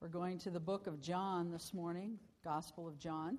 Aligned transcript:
We're 0.00 0.08
going 0.08 0.38
to 0.38 0.50
the 0.50 0.60
book 0.60 0.86
of 0.86 1.02
John 1.02 1.50
this 1.50 1.74
morning, 1.74 2.18
Gospel 2.42 2.88
of 2.88 2.98
John. 2.98 3.36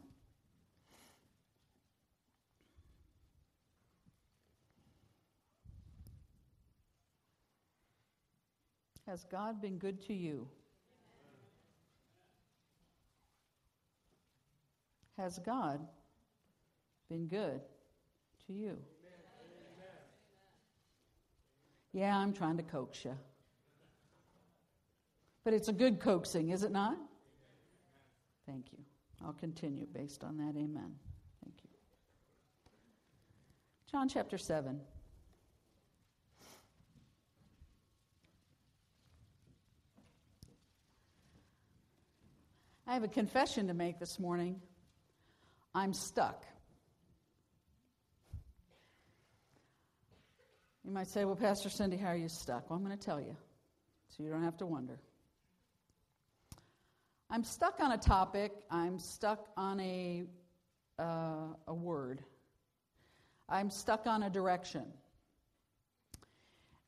Has 9.07 9.23
God 9.23 9.59
been 9.59 9.79
good 9.79 10.05
to 10.05 10.13
you? 10.13 10.47
Has 15.17 15.39
God 15.39 15.79
been 17.09 17.25
good 17.25 17.61
to 18.45 18.53
you? 18.53 18.77
Yeah, 21.91 22.15
I'm 22.15 22.33
trying 22.33 22.57
to 22.57 22.63
coax 22.63 23.03
you. 23.03 23.17
But 25.43 25.53
it's 25.53 25.67
a 25.67 25.73
good 25.73 25.99
coaxing, 25.99 26.49
is 26.49 26.63
it 26.63 26.71
not? 26.71 26.97
Thank 28.45 28.71
you. 28.71 28.79
I'll 29.25 29.33
continue 29.33 29.85
based 29.85 30.23
on 30.23 30.37
that. 30.37 30.55
Amen. 30.57 30.95
Thank 31.43 31.55
you. 31.63 31.69
John 33.91 34.07
chapter 34.07 34.37
7. 34.37 34.79
I 42.87 42.93
have 42.93 43.03
a 43.03 43.07
confession 43.07 43.67
to 43.67 43.73
make 43.73 43.99
this 43.99 44.19
morning. 44.19 44.59
I'm 45.73 45.93
stuck. 45.93 46.45
You 50.83 50.91
might 50.91 51.07
say, 51.07 51.23
Well, 51.23 51.37
Pastor 51.37 51.69
Cindy, 51.69 51.95
how 51.95 52.07
are 52.07 52.17
you 52.17 52.27
stuck? 52.27 52.69
Well, 52.69 52.77
I'm 52.77 52.85
going 52.85 52.97
to 52.97 53.03
tell 53.03 53.21
you 53.21 53.37
so 54.09 54.23
you 54.23 54.29
don't 54.29 54.43
have 54.43 54.57
to 54.57 54.65
wonder. 54.65 54.99
I'm 57.33 57.45
stuck 57.45 57.79
on 57.79 57.93
a 57.93 57.97
topic, 57.97 58.51
I'm 58.69 58.99
stuck 58.99 59.47
on 59.55 59.79
a, 59.79 60.25
uh, 60.99 61.53
a 61.65 61.73
word, 61.73 62.21
I'm 63.47 63.69
stuck 63.69 64.05
on 64.05 64.23
a 64.23 64.29
direction. 64.29 64.83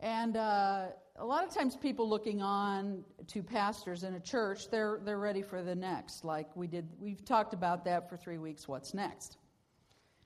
And 0.01 0.35
uh, 0.35 0.87
a 1.15 1.25
lot 1.25 1.47
of 1.47 1.53
times, 1.53 1.77
people 1.77 2.09
looking 2.09 2.41
on 2.41 3.05
to 3.27 3.41
pastors 3.41 4.03
in 4.03 4.15
a 4.15 4.19
church, 4.19 4.69
they're, 4.69 4.99
they're 5.05 5.17
ready 5.17 5.41
for 5.41 5.63
the 5.63 5.75
next. 5.75 6.25
Like 6.25 6.53
we 6.57 6.67
did, 6.67 6.89
we've 6.99 7.23
talked 7.23 7.53
about 7.53 7.85
that 7.85 8.09
for 8.09 8.17
three 8.17 8.37
weeks. 8.37 8.67
What's 8.67 8.93
next? 8.93 9.37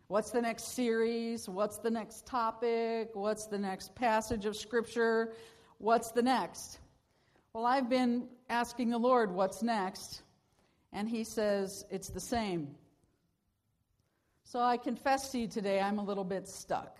What's 0.07 0.31
the 0.31 0.41
next 0.41 0.73
series? 0.73 1.47
What's 1.47 1.77
the 1.77 1.91
next 1.91 2.25
topic? 2.25 3.11
What's 3.13 3.45
the 3.45 3.59
next 3.59 3.93
passage 3.93 4.47
of 4.47 4.55
Scripture? 4.55 5.33
What's 5.77 6.09
the 6.09 6.23
next? 6.23 6.79
Well, 7.53 7.65
I've 7.65 7.89
been 7.89 8.27
asking 8.49 8.89
the 8.89 8.97
Lord, 8.97 9.31
what's 9.31 9.63
next? 9.63 10.21
And 10.93 11.09
He 11.09 11.23
says, 11.23 11.85
it's 11.89 12.09
the 12.09 12.19
same. 12.19 12.75
So 14.43 14.59
I 14.59 14.77
confess 14.77 15.31
to 15.31 15.39
you 15.39 15.47
today, 15.47 15.79
I'm 15.79 15.99
a 15.99 16.03
little 16.03 16.23
bit 16.23 16.47
stuck. 16.47 16.97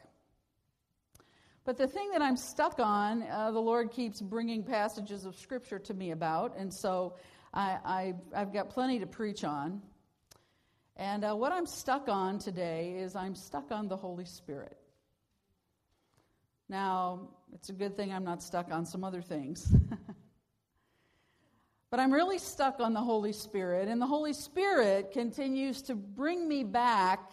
But 1.64 1.78
the 1.78 1.88
thing 1.88 2.12
that 2.12 2.22
I'm 2.22 2.38
stuck 2.38 2.80
on, 2.80 3.24
uh, 3.24 3.52
the 3.52 3.60
Lord 3.60 3.92
keeps 3.92 4.22
bringing 4.22 4.64
passages 4.64 5.26
of 5.26 5.36
Scripture 5.36 5.80
to 5.80 5.94
me 5.94 6.12
about, 6.12 6.58
and 6.58 6.74
so 6.74 7.16
I, 7.54 8.14
have 8.34 8.54
got 8.54 8.70
plenty 8.70 9.00
to 9.00 9.06
preach 9.06 9.44
on. 9.44 9.82
And 10.96 11.24
uh, 11.24 11.36
what 11.36 11.52
I'm 11.52 11.66
stuck 11.66 12.08
on 12.08 12.40
today 12.40 12.96
is 12.98 13.16
I'm 13.16 13.36
stuck 13.36 13.72
on 13.72 13.88
the 13.88 13.98
Holy 13.98 14.26
Spirit. 14.26 14.78
Now, 16.70 17.30
it's 17.54 17.70
a 17.70 17.74
good 17.74 17.96
thing 17.96 18.14
I'm 18.14 18.24
not 18.24 18.44
stuck 18.44 18.72
on 18.72 18.86
some 18.86 19.04
other 19.04 19.22
things. 19.22 19.74
but 21.90 22.00
I'm 22.00 22.12
really 22.12 22.38
stuck 22.38 22.80
on 22.80 22.94
the 22.94 23.02
Holy 23.02 23.34
Spirit, 23.34 23.88
and 23.88 24.02
the 24.02 24.08
Holy 24.08 24.34
Spirit 24.34 25.12
continues 25.12 25.82
to 25.84 25.96
bring 25.96 26.48
me 26.48 26.64
back 26.64 27.32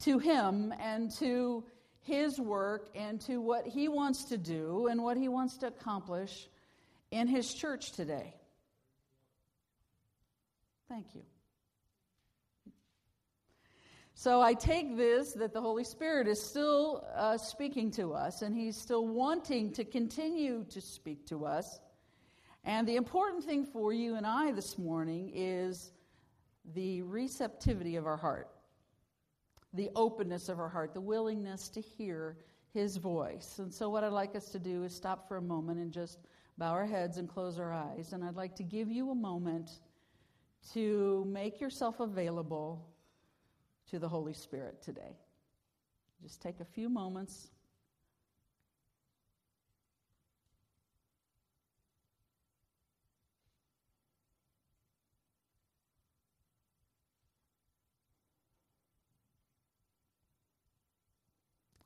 to 0.00 0.18
Him 0.18 0.72
and 0.80 1.10
to 1.16 1.64
his 2.08 2.40
work 2.40 2.88
and 2.94 3.20
to 3.20 3.38
what 3.38 3.66
he 3.66 3.86
wants 3.86 4.24
to 4.24 4.38
do 4.38 4.86
and 4.86 5.02
what 5.02 5.18
he 5.18 5.28
wants 5.28 5.58
to 5.58 5.66
accomplish 5.66 6.48
in 7.10 7.28
his 7.28 7.52
church 7.52 7.92
today. 7.92 8.34
Thank 10.88 11.14
you. 11.14 11.22
So 14.14 14.40
I 14.40 14.54
take 14.54 14.96
this 14.96 15.32
that 15.34 15.52
the 15.52 15.60
Holy 15.60 15.84
Spirit 15.84 16.26
is 16.28 16.42
still 16.42 17.06
uh, 17.14 17.36
speaking 17.36 17.90
to 17.92 18.14
us 18.14 18.40
and 18.40 18.56
he's 18.56 18.76
still 18.76 19.06
wanting 19.06 19.72
to 19.74 19.84
continue 19.84 20.64
to 20.70 20.80
speak 20.80 21.26
to 21.26 21.44
us. 21.44 21.78
And 22.64 22.86
the 22.86 22.96
important 22.96 23.44
thing 23.44 23.64
for 23.64 23.92
you 23.92 24.16
and 24.16 24.26
I 24.26 24.52
this 24.52 24.78
morning 24.78 25.32
is 25.34 25.92
the 26.74 27.02
receptivity 27.02 27.96
of 27.96 28.06
our 28.06 28.16
heart 28.16 28.48
the 29.74 29.90
openness 29.94 30.48
of 30.48 30.58
our 30.58 30.68
heart, 30.68 30.94
the 30.94 31.00
willingness 31.00 31.68
to 31.68 31.80
hear 31.80 32.36
his 32.72 32.96
voice. 32.96 33.58
And 33.58 33.72
so, 33.72 33.90
what 33.90 34.04
I'd 34.04 34.12
like 34.12 34.34
us 34.34 34.48
to 34.50 34.58
do 34.58 34.84
is 34.84 34.94
stop 34.94 35.28
for 35.28 35.36
a 35.36 35.42
moment 35.42 35.78
and 35.78 35.92
just 35.92 36.18
bow 36.56 36.72
our 36.72 36.86
heads 36.86 37.18
and 37.18 37.28
close 37.28 37.58
our 37.58 37.72
eyes. 37.72 38.12
And 38.12 38.24
I'd 38.24 38.36
like 38.36 38.56
to 38.56 38.62
give 38.62 38.90
you 38.90 39.10
a 39.10 39.14
moment 39.14 39.80
to 40.72 41.24
make 41.28 41.60
yourself 41.60 42.00
available 42.00 42.86
to 43.90 43.98
the 43.98 44.08
Holy 44.08 44.34
Spirit 44.34 44.82
today. 44.82 45.16
Just 46.22 46.42
take 46.42 46.60
a 46.60 46.64
few 46.64 46.88
moments 46.88 47.48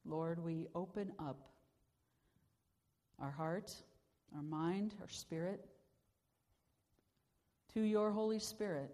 Lord, 0.04 0.42
we 0.42 0.66
open 0.74 1.12
up 1.18 1.48
our 3.20 3.30
heart, 3.30 3.72
our 4.34 4.42
mind, 4.42 4.94
our 5.00 5.08
spirit 5.08 5.64
to 7.74 7.80
your 7.80 8.10
Holy 8.10 8.38
Spirit, 8.38 8.90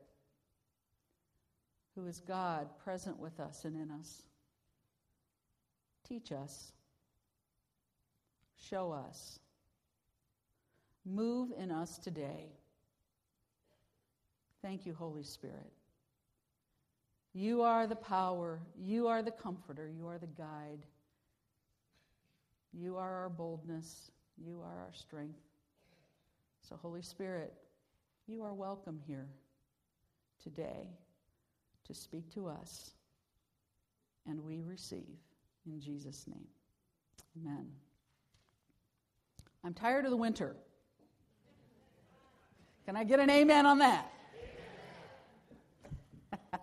who 1.95 2.07
is 2.07 2.21
God 2.21 2.69
present 2.85 3.19
with 3.19 3.41
us 3.41 3.65
and 3.65 3.75
in 3.75 3.91
us. 3.91 4.23
Teach 6.09 6.31
us, 6.33 6.73
show 8.57 8.93
us, 8.93 9.41
move 11.05 11.51
in 11.59 11.71
us 11.71 11.99
today. 11.99 12.53
Thank 14.63 14.87
you, 14.87 14.95
Holy 14.95 15.25
Spirit. 15.25 15.73
You 17.35 17.63
are 17.63 17.87
the 17.87 17.97
power, 17.97 18.61
you 18.81 19.09
are 19.09 19.23
the 19.23 19.31
comforter, 19.31 19.89
you 19.89 20.09
are 20.09 20.19
the 20.19 20.27
guide. 20.27 20.87
You 22.81 22.97
are 22.97 23.23
our 23.23 23.29
boldness. 23.29 24.13
You 24.37 24.61
are 24.61 24.85
our 24.85 24.93
strength. 24.93 25.41
So, 26.69 26.79
Holy 26.81 27.03
Spirit, 27.03 27.53
you 28.29 28.45
are 28.45 28.55
welcome 28.55 29.01
here 29.05 29.27
today 30.41 30.87
to 31.89 31.95
speak 31.95 32.33
to 32.35 32.47
us, 32.47 32.93
and 34.29 34.45
we 34.45 34.63
receive 34.63 35.19
in 35.67 35.81
Jesus' 35.81 36.25
name. 36.29 36.47
Amen. 37.37 37.67
I'm 39.65 39.75
tired 39.75 40.05
of 40.05 40.13
the 40.13 40.17
winter. 40.17 40.55
Can 42.87 42.95
I 42.95 43.03
get 43.03 43.19
an 43.19 43.29
amen 43.29 43.67
on 43.67 43.81
that? 43.81 44.13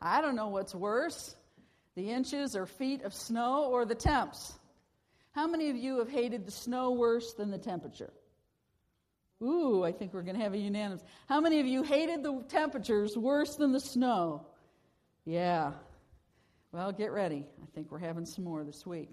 I 0.00 0.20
don't 0.20 0.36
know 0.36 0.48
what's 0.48 0.72
worse 0.72 1.34
the 1.98 2.10
inches 2.12 2.54
or 2.54 2.64
feet 2.64 3.02
of 3.02 3.12
snow 3.12 3.64
or 3.64 3.84
the 3.84 3.94
temps. 3.94 4.56
How 5.32 5.48
many 5.48 5.68
of 5.68 5.76
you 5.76 5.98
have 5.98 6.08
hated 6.08 6.46
the 6.46 6.52
snow 6.52 6.92
worse 6.92 7.34
than 7.34 7.50
the 7.50 7.58
temperature? 7.58 8.12
Ooh, 9.42 9.82
I 9.82 9.90
think 9.90 10.14
we're 10.14 10.22
going 10.22 10.36
to 10.36 10.42
have 10.42 10.54
a 10.54 10.58
unanimous. 10.58 11.02
How 11.28 11.40
many 11.40 11.58
of 11.58 11.66
you 11.66 11.82
hated 11.82 12.22
the 12.22 12.44
temperatures 12.48 13.16
worse 13.16 13.56
than 13.56 13.72
the 13.72 13.80
snow? 13.80 14.46
Yeah. 15.24 15.72
Well, 16.70 16.92
get 16.92 17.10
ready. 17.10 17.44
I 17.62 17.66
think 17.74 17.90
we're 17.90 17.98
having 17.98 18.26
some 18.26 18.44
more 18.44 18.62
this 18.62 18.86
week. 18.86 19.10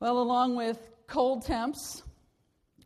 Well, 0.00 0.18
along 0.20 0.56
with 0.56 0.78
cold 1.06 1.46
temps, 1.46 2.02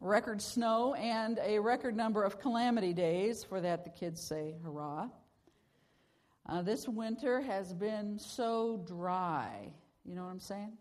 record 0.02 0.42
snow, 0.42 0.92
and 0.94 1.38
a 1.42 1.58
record 1.60 1.96
number 1.96 2.24
of 2.24 2.40
calamity 2.40 2.92
days, 2.92 3.42
for 3.48 3.58
that 3.62 3.84
the 3.84 3.90
kids 3.90 4.22
say 4.22 4.54
hurrah. 4.62 5.08
Uh, 6.48 6.62
this 6.62 6.88
winter 6.88 7.40
has 7.40 7.72
been 7.72 8.18
so 8.18 8.82
dry. 8.86 9.70
You 10.04 10.14
know 10.14 10.22
what 10.22 10.30
I'm 10.30 10.40
saying? 10.40 10.72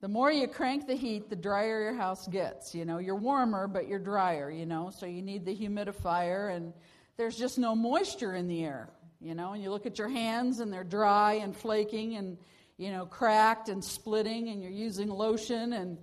The 0.00 0.08
more 0.08 0.30
you 0.30 0.46
crank 0.46 0.86
the 0.86 0.94
heat, 0.94 1.30
the 1.30 1.36
drier 1.36 1.80
your 1.80 1.94
house 1.94 2.28
gets. 2.28 2.74
You 2.74 2.84
know, 2.84 2.98
you're 2.98 3.16
warmer, 3.16 3.66
but 3.66 3.88
you're 3.88 3.98
drier, 3.98 4.50
you 4.50 4.66
know, 4.66 4.90
so 4.90 5.06
you 5.06 5.22
need 5.22 5.46
the 5.46 5.56
humidifier, 5.56 6.54
and 6.54 6.74
there's 7.16 7.36
just 7.36 7.58
no 7.58 7.74
moisture 7.74 8.34
in 8.34 8.46
the 8.46 8.62
air, 8.64 8.90
you 9.20 9.34
know, 9.34 9.52
and 9.52 9.62
you 9.62 9.70
look 9.70 9.86
at 9.86 9.98
your 9.98 10.10
hands 10.10 10.60
and 10.60 10.70
they're 10.70 10.84
dry 10.84 11.34
and 11.34 11.56
flaking 11.56 12.16
and, 12.16 12.36
you 12.76 12.92
know, 12.92 13.06
cracked 13.06 13.70
and 13.70 13.82
splitting, 13.82 14.50
and 14.50 14.62
you're 14.62 14.70
using 14.70 15.08
lotion, 15.08 15.72
and, 15.72 15.96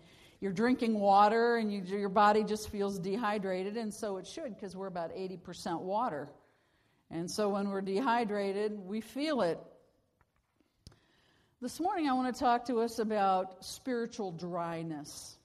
you're 0.44 0.52
drinking 0.52 1.00
water 1.00 1.56
and 1.56 1.72
you, 1.72 1.82
your 1.84 2.10
body 2.10 2.44
just 2.44 2.68
feels 2.68 3.00
dehydrated, 3.00 3.78
and 3.78 3.94
so 3.94 4.18
it 4.18 4.28
should 4.28 4.54
because 4.54 4.76
we're 4.76 4.88
about 4.88 5.16
80% 5.16 5.80
water. 5.80 6.28
And 7.12 7.30
so 7.30 7.50
when 7.50 7.70
we're 7.70 7.82
dehydrated, 7.82 8.80
we 8.80 9.02
feel 9.02 9.42
it. 9.42 9.60
This 11.62 11.80
morning, 11.80 12.10
I 12.10 12.14
want 12.14 12.34
to 12.34 12.40
talk 12.40 12.66
to 12.66 12.82
us 12.82 13.00
about 13.00 13.64
spiritual 13.64 14.32
dryness. 14.32 15.38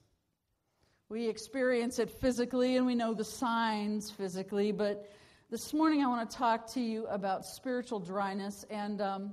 We 1.08 1.28
experience 1.28 1.98
it 1.98 2.10
physically 2.10 2.76
and 2.76 2.84
we 2.84 2.94
know 2.94 3.14
the 3.14 3.24
signs 3.24 4.10
physically, 4.10 4.72
but 4.72 5.10
this 5.50 5.72
morning 5.72 6.02
I 6.04 6.08
want 6.08 6.28
to 6.28 6.36
talk 6.36 6.72
to 6.74 6.80
you 6.80 7.06
about 7.06 7.46
spiritual 7.46 8.00
dryness 8.00 8.66
and 8.68 9.00
um, 9.00 9.32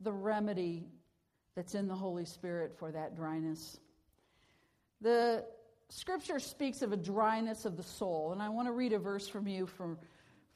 the 0.00 0.12
remedy 0.12 0.86
that's 1.54 1.74
in 1.74 1.88
the 1.88 1.94
Holy 1.94 2.24
Spirit 2.24 2.78
for 2.78 2.90
that 2.92 3.14
dryness. 3.14 3.78
The 5.02 5.44
scripture 5.90 6.38
speaks 6.38 6.80
of 6.80 6.92
a 6.92 6.96
dryness 6.96 7.64
of 7.66 7.76
the 7.76 7.82
soul, 7.82 8.32
and 8.32 8.40
I 8.40 8.48
want 8.48 8.68
to 8.68 8.72
read 8.72 8.94
a 8.94 8.98
verse 8.98 9.28
from 9.28 9.46
you 9.46 9.66
for, 9.66 9.98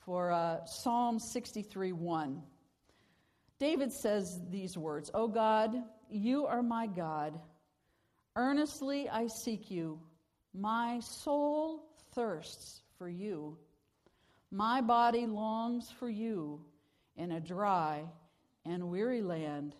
for 0.05 0.31
uh, 0.31 0.65
Psalm 0.67 1.19
63 1.19 1.93
1. 1.93 2.43
David 3.59 3.93
says 3.93 4.41
these 4.51 4.77
words 4.77 5.11
O 5.15 5.29
God, 5.29 5.75
you 6.11 6.47
are 6.47 6.63
my 6.63 6.87
God. 6.87 7.39
Earnestly 8.37 9.09
I 9.09 9.29
seek 9.29 9.71
you. 9.71 10.01
My 10.53 11.01
soul 11.01 11.87
thirsts 12.15 12.83
for 12.99 13.09
you. 13.09 13.57
My 14.51 14.81
body 14.81 15.27
longs 15.27 15.91
for 15.99 16.09
you 16.09 16.61
in 17.17 17.33
a 17.33 17.41
dry 17.41 18.05
and 18.65 18.91
weary 18.91 19.23
land 19.23 19.75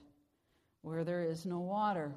where 0.83 1.05
there 1.05 1.23
is 1.23 1.47
no 1.47 1.61
water. 1.61 2.13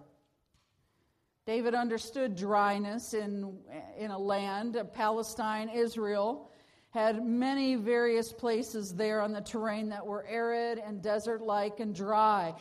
David 1.45 1.75
understood 1.75 2.35
dryness 2.35 3.13
in, 3.13 3.57
in 3.97 4.11
a 4.11 4.17
land, 4.17 4.75
of 4.75 4.93
Palestine, 4.93 5.69
Israel, 5.69 6.51
had 6.91 7.25
many 7.25 7.75
various 7.75 8.31
places 8.31 8.93
there 8.93 9.21
on 9.21 9.33
the 9.33 9.41
terrain 9.41 9.89
that 9.89 10.05
were 10.05 10.25
arid 10.27 10.79
and 10.79 11.01
desert 11.01 11.41
like 11.41 11.79
and 11.79 11.93
dry. 11.93 12.53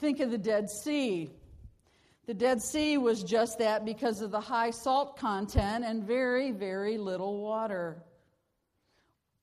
Think 0.00 0.20
of 0.20 0.30
the 0.30 0.38
Dead 0.38 0.70
Sea. 0.70 1.30
The 2.26 2.34
Dead 2.34 2.62
Sea 2.62 2.96
was 2.96 3.22
just 3.22 3.58
that 3.58 3.84
because 3.84 4.22
of 4.22 4.30
the 4.30 4.40
high 4.40 4.70
salt 4.70 5.18
content 5.18 5.84
and 5.84 6.02
very, 6.02 6.50
very 6.52 6.96
little 6.96 7.42
water. 7.42 8.02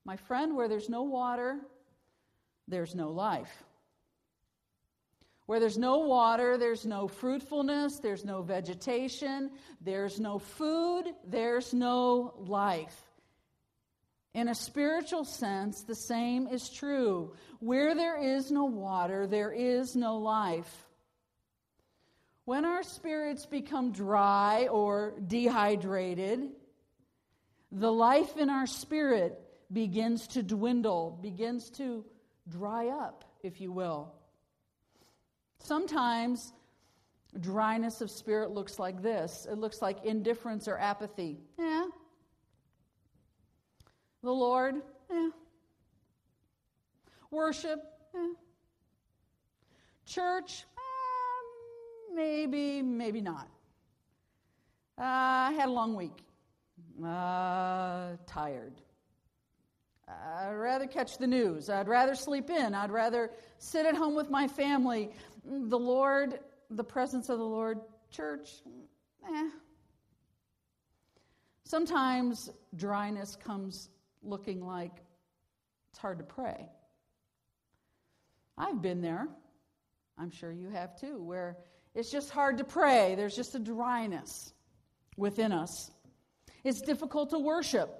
My 0.04 0.16
friend, 0.16 0.56
where 0.56 0.68
there's 0.68 0.88
no 0.88 1.02
water, 1.02 1.60
there's 2.66 2.94
no 2.94 3.10
life. 3.10 3.62
Where 5.46 5.60
there's 5.60 5.78
no 5.78 5.98
water, 5.98 6.58
there's 6.58 6.84
no 6.84 7.06
fruitfulness, 7.06 7.98
there's 7.98 8.24
no 8.24 8.42
vegetation, 8.42 9.50
there's 9.80 10.18
no 10.18 10.38
food, 10.38 11.04
there's 11.24 11.72
no 11.72 12.34
life. 12.38 13.11
In 14.34 14.48
a 14.48 14.54
spiritual 14.54 15.24
sense, 15.24 15.82
the 15.82 15.94
same 15.94 16.48
is 16.48 16.70
true. 16.70 17.34
Where 17.60 17.94
there 17.94 18.16
is 18.16 18.50
no 18.50 18.64
water, 18.64 19.26
there 19.26 19.52
is 19.52 19.94
no 19.94 20.16
life. 20.16 20.86
When 22.44 22.64
our 22.64 22.82
spirits 22.82 23.46
become 23.46 23.92
dry 23.92 24.68
or 24.68 25.14
dehydrated, 25.26 26.50
the 27.70 27.92
life 27.92 28.36
in 28.36 28.50
our 28.50 28.66
spirit 28.66 29.38
begins 29.72 30.26
to 30.28 30.42
dwindle, 30.42 31.18
begins 31.22 31.70
to 31.70 32.04
dry 32.48 32.88
up, 32.88 33.24
if 33.42 33.60
you 33.60 33.70
will. 33.70 34.12
Sometimes 35.58 36.52
dryness 37.40 38.00
of 38.00 38.10
spirit 38.10 38.50
looks 38.50 38.78
like 38.78 39.02
this 39.02 39.46
it 39.50 39.56
looks 39.56 39.80
like 39.80 40.04
indifference 40.04 40.68
or 40.68 40.78
apathy. 40.78 41.38
Yeah. 41.58 41.81
The 44.22 44.30
Lord, 44.30 44.76
yeah. 45.10 45.30
Worship, 47.30 47.82
yeah. 48.14 48.32
Church, 50.06 50.64
eh, 50.76 52.14
maybe, 52.14 52.82
maybe 52.82 53.20
not. 53.20 53.48
Uh, 54.98 55.02
I 55.02 55.52
had 55.56 55.68
a 55.68 55.72
long 55.72 55.96
week. 55.96 56.22
Uh, 57.04 58.12
tired. 58.26 58.74
I'd 60.06 60.52
rather 60.52 60.86
catch 60.86 61.18
the 61.18 61.26
news. 61.26 61.70
I'd 61.70 61.88
rather 61.88 62.14
sleep 62.14 62.50
in. 62.50 62.74
I'd 62.74 62.90
rather 62.90 63.30
sit 63.58 63.86
at 63.86 63.96
home 63.96 64.14
with 64.14 64.30
my 64.30 64.46
family. 64.46 65.10
The 65.44 65.78
Lord, 65.78 66.38
the 66.70 66.84
presence 66.84 67.28
of 67.28 67.38
the 67.38 67.44
Lord, 67.44 67.80
church, 68.10 68.50
eh. 69.26 69.48
Sometimes 71.64 72.50
dryness 72.76 73.34
comes 73.34 73.88
looking 74.22 74.64
like 74.64 74.92
it's 75.90 75.98
hard 75.98 76.18
to 76.18 76.24
pray. 76.24 76.68
I've 78.56 78.80
been 78.80 79.00
there. 79.00 79.28
I'm 80.18 80.30
sure 80.30 80.52
you 80.52 80.68
have 80.70 80.98
too, 80.98 81.22
where 81.22 81.56
it's 81.94 82.10
just 82.10 82.30
hard 82.30 82.58
to 82.58 82.64
pray. 82.64 83.14
There's 83.14 83.36
just 83.36 83.54
a 83.54 83.58
dryness 83.58 84.52
within 85.16 85.52
us. 85.52 85.90
It's 86.64 86.80
difficult 86.80 87.30
to 87.30 87.38
worship. 87.38 87.98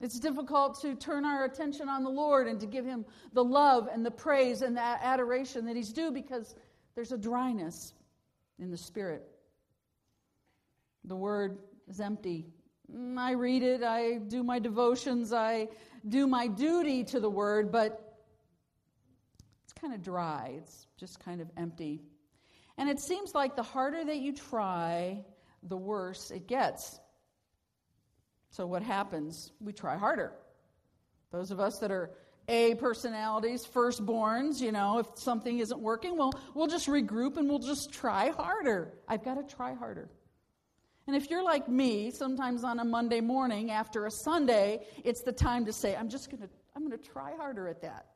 It's 0.00 0.18
difficult 0.18 0.80
to 0.82 0.96
turn 0.96 1.24
our 1.24 1.44
attention 1.44 1.88
on 1.88 2.02
the 2.02 2.10
Lord 2.10 2.48
and 2.48 2.58
to 2.60 2.66
give 2.66 2.84
Him 2.84 3.04
the 3.32 3.44
love 3.44 3.88
and 3.92 4.04
the 4.04 4.10
praise 4.10 4.62
and 4.62 4.76
the 4.76 4.82
adoration 4.82 5.64
that 5.66 5.76
He's 5.76 5.92
due 5.92 6.10
because 6.10 6.56
there's 6.94 7.12
a 7.12 7.18
dryness 7.18 7.94
in 8.58 8.70
the 8.70 8.76
Spirit. 8.76 9.24
The 11.04 11.16
Word 11.16 11.58
is 11.88 12.00
empty. 12.00 12.46
Mm, 12.94 13.18
I 13.18 13.32
read 13.32 13.62
it, 13.62 13.82
I 13.82 14.18
do 14.18 14.42
my 14.42 14.58
devotions, 14.58 15.32
I 15.32 15.68
do 16.06 16.26
my 16.26 16.46
duty 16.46 17.04
to 17.04 17.20
the 17.20 17.30
Word, 17.30 17.72
but 17.72 18.18
it's 19.64 19.72
kind 19.72 19.94
of 19.94 20.02
dry. 20.02 20.54
It's 20.58 20.86
just 20.98 21.20
kind 21.20 21.40
of 21.40 21.50
empty. 21.56 22.02
And 22.76 22.88
it 22.88 23.00
seems 23.00 23.34
like 23.34 23.56
the 23.56 23.62
harder 23.62 24.04
that 24.04 24.18
you 24.18 24.32
try, 24.32 25.24
the 25.62 25.76
worse 25.76 26.30
it 26.30 26.46
gets. 26.48 26.98
So, 28.50 28.66
what 28.66 28.82
happens? 28.82 29.52
We 29.60 29.72
try 29.72 29.96
harder. 29.96 30.32
Those 31.30 31.50
of 31.50 31.60
us 31.60 31.78
that 31.78 31.90
are 31.90 32.10
A 32.48 32.74
personalities, 32.74 33.64
firstborns, 33.64 34.60
you 34.60 34.72
know, 34.72 34.98
if 34.98 35.06
something 35.14 35.58
isn't 35.58 35.80
working, 35.80 36.18
well, 36.18 36.32
we'll 36.54 36.66
just 36.66 36.86
regroup 36.86 37.38
and 37.38 37.48
we'll 37.48 37.58
just 37.58 37.92
try 37.92 38.30
harder. 38.30 38.92
I've 39.08 39.24
got 39.24 39.34
to 39.34 39.54
try 39.54 39.74
harder. 39.74 40.10
And 41.06 41.16
if 41.16 41.30
you're 41.30 41.42
like 41.42 41.68
me, 41.68 42.10
sometimes 42.10 42.62
on 42.64 42.78
a 42.78 42.84
Monday 42.84 43.20
morning 43.20 43.70
after 43.70 44.06
a 44.06 44.10
Sunday, 44.10 44.86
it's 45.04 45.22
the 45.22 45.32
time 45.32 45.64
to 45.66 45.72
say, 45.72 45.96
I'm 45.96 46.08
just 46.08 46.30
going 46.30 46.42
to 46.42 46.48
I'm 46.74 46.86
going 46.86 46.98
to 46.98 47.08
try 47.08 47.36
harder 47.36 47.68
at 47.68 47.82
that. 47.82 48.06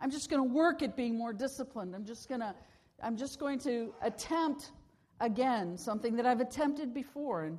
I'm 0.00 0.10
just 0.10 0.28
going 0.28 0.46
to 0.46 0.54
work 0.54 0.82
at 0.82 0.96
being 0.96 1.16
more 1.16 1.32
disciplined. 1.32 1.94
I'm 1.94 2.04
just 2.04 2.28
going 2.28 2.40
to 2.40 2.54
I'm 3.02 3.16
just 3.16 3.38
going 3.38 3.58
to 3.60 3.94
attempt 4.02 4.72
again 5.20 5.76
something 5.78 6.16
that 6.16 6.26
I've 6.26 6.40
attempted 6.40 6.92
before 6.92 7.44
and 7.44 7.58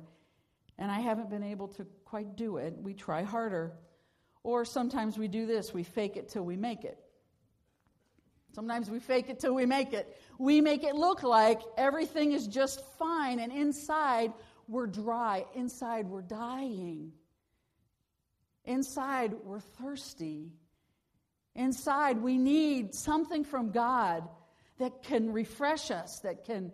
and 0.78 0.90
I 0.90 1.00
haven't 1.00 1.30
been 1.30 1.44
able 1.44 1.68
to 1.68 1.86
quite 2.04 2.36
do 2.36 2.56
it, 2.56 2.74
we 2.76 2.94
try 2.94 3.22
harder. 3.22 3.72
Or 4.42 4.64
sometimes 4.64 5.16
we 5.16 5.28
do 5.28 5.46
this 5.46 5.72
we 5.72 5.82
fake 5.82 6.16
it 6.16 6.28
till 6.28 6.44
we 6.44 6.56
make 6.56 6.84
it. 6.84 6.98
Sometimes 8.54 8.90
we 8.90 9.00
fake 9.00 9.28
it 9.28 9.40
till 9.40 9.54
we 9.54 9.66
make 9.66 9.92
it. 9.92 10.16
We 10.38 10.60
make 10.60 10.84
it 10.84 10.94
look 10.94 11.22
like 11.22 11.60
everything 11.78 12.32
is 12.32 12.46
just 12.46 12.82
fine, 12.98 13.38
and 13.38 13.52
inside 13.52 14.32
we're 14.68 14.86
dry. 14.86 15.46
Inside 15.54 16.06
we're 16.06 16.22
dying. 16.22 17.12
Inside 18.64 19.34
we're 19.44 19.60
thirsty. 19.60 20.52
Inside 21.54 22.22
we 22.22 22.38
need 22.38 22.94
something 22.94 23.44
from 23.44 23.70
God 23.70 24.28
that 24.78 25.02
can 25.02 25.32
refresh 25.32 25.90
us, 25.90 26.20
that 26.20 26.44
can 26.44 26.72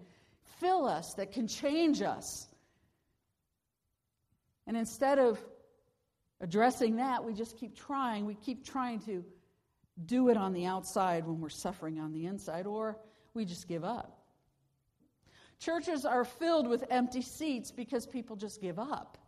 fill 0.61 0.87
us, 0.87 1.15
that 1.15 1.33
can 1.33 1.47
change 1.47 2.03
us. 2.03 2.47
And 4.67 4.77
instead 4.77 5.19
of 5.19 5.39
addressing 6.41 6.97
that, 6.97 7.25
we 7.25 7.35
just 7.35 7.57
keep 7.57 7.77
trying. 7.77 8.27
We 8.27 8.35
keep 8.35 8.65
trying 8.65 9.01
to 9.01 9.25
do 10.07 10.29
it 10.29 10.37
on 10.37 10.53
the 10.53 10.67
outside 10.67 11.27
when 11.27 11.41
we're 11.41 11.49
suffering 11.49 11.99
on 11.99 12.13
the 12.13 12.27
inside, 12.27 12.67
or 12.67 12.99
we 13.35 13.45
just 13.45 13.69
give 13.69 13.85
up. 13.85 14.23
Churches 15.59 16.05
are 16.05 16.25
filled 16.25 16.69
with 16.69 16.85
empty 16.91 17.23
seats 17.23 17.71
because 17.71 18.07
people 18.07 18.37
just 18.37 18.61
give 18.61 18.79
up. 18.79 19.19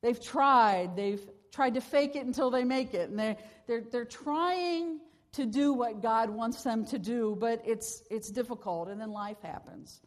They've 0.00 0.20
tried, 0.20 0.94
they've 0.94 1.20
tried 1.50 1.74
to 1.74 1.80
fake 1.80 2.14
it 2.14 2.24
until 2.24 2.50
they 2.50 2.64
make 2.64 2.94
it, 2.94 3.10
and 3.10 3.18
they're, 3.18 3.36
they're, 3.66 3.82
they're 3.90 4.04
trying 4.04 5.00
to 5.32 5.44
do 5.44 5.72
what 5.72 6.02
God 6.02 6.30
wants 6.30 6.62
them 6.62 6.84
to 6.86 6.98
do, 6.98 7.36
but 7.38 7.62
it's, 7.66 8.02
it's 8.10 8.30
difficult, 8.30 8.88
and 8.88 9.00
then 9.00 9.10
life 9.10 9.42
happens, 9.42 10.00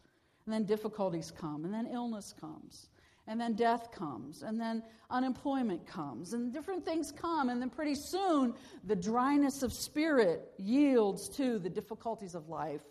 and 0.46 0.54
then 0.54 0.64
difficulties 0.64 1.30
come, 1.30 1.64
and 1.64 1.74
then 1.74 1.86
illness 1.92 2.34
comes 2.40 2.88
and 3.26 3.40
then 3.40 3.54
death 3.54 3.92
comes, 3.92 4.42
and 4.42 4.60
then 4.60 4.82
unemployment 5.10 5.86
comes, 5.86 6.32
and 6.32 6.52
different 6.52 6.84
things 6.84 7.12
come, 7.12 7.48
and 7.48 7.60
then 7.60 7.70
pretty 7.70 7.94
soon 7.94 8.54
the 8.84 8.96
dryness 8.96 9.62
of 9.62 9.72
spirit 9.72 10.52
yields 10.58 11.28
to 11.36 11.58
the 11.58 11.70
difficulties 11.70 12.34
of 12.34 12.48
life, 12.48 12.82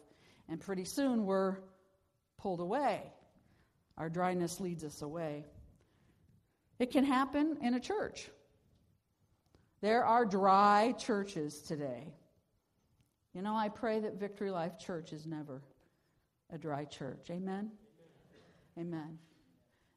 and 0.47 0.59
pretty 0.59 0.85
soon 0.85 1.25
we're 1.25 1.57
pulled 2.37 2.59
away. 2.59 3.03
our 3.97 4.09
dryness 4.09 4.59
leads 4.59 4.83
us 4.83 5.01
away. 5.01 5.45
It 6.79 6.91
can 6.91 7.03
happen 7.03 7.57
in 7.61 7.75
a 7.75 7.79
church. 7.79 8.29
There 9.81 10.03
are 10.03 10.25
dry 10.25 10.93
churches 10.97 11.61
today. 11.61 12.13
You 13.33 13.41
know, 13.41 13.55
I 13.55 13.69
pray 13.69 13.99
that 13.99 14.19
Victory 14.19 14.49
Life 14.49 14.79
Church 14.79 15.13
is 15.13 15.25
never 15.25 15.61
a 16.51 16.57
dry 16.57 16.85
church. 16.85 17.27
Amen? 17.29 17.71
Amen. 18.79 19.19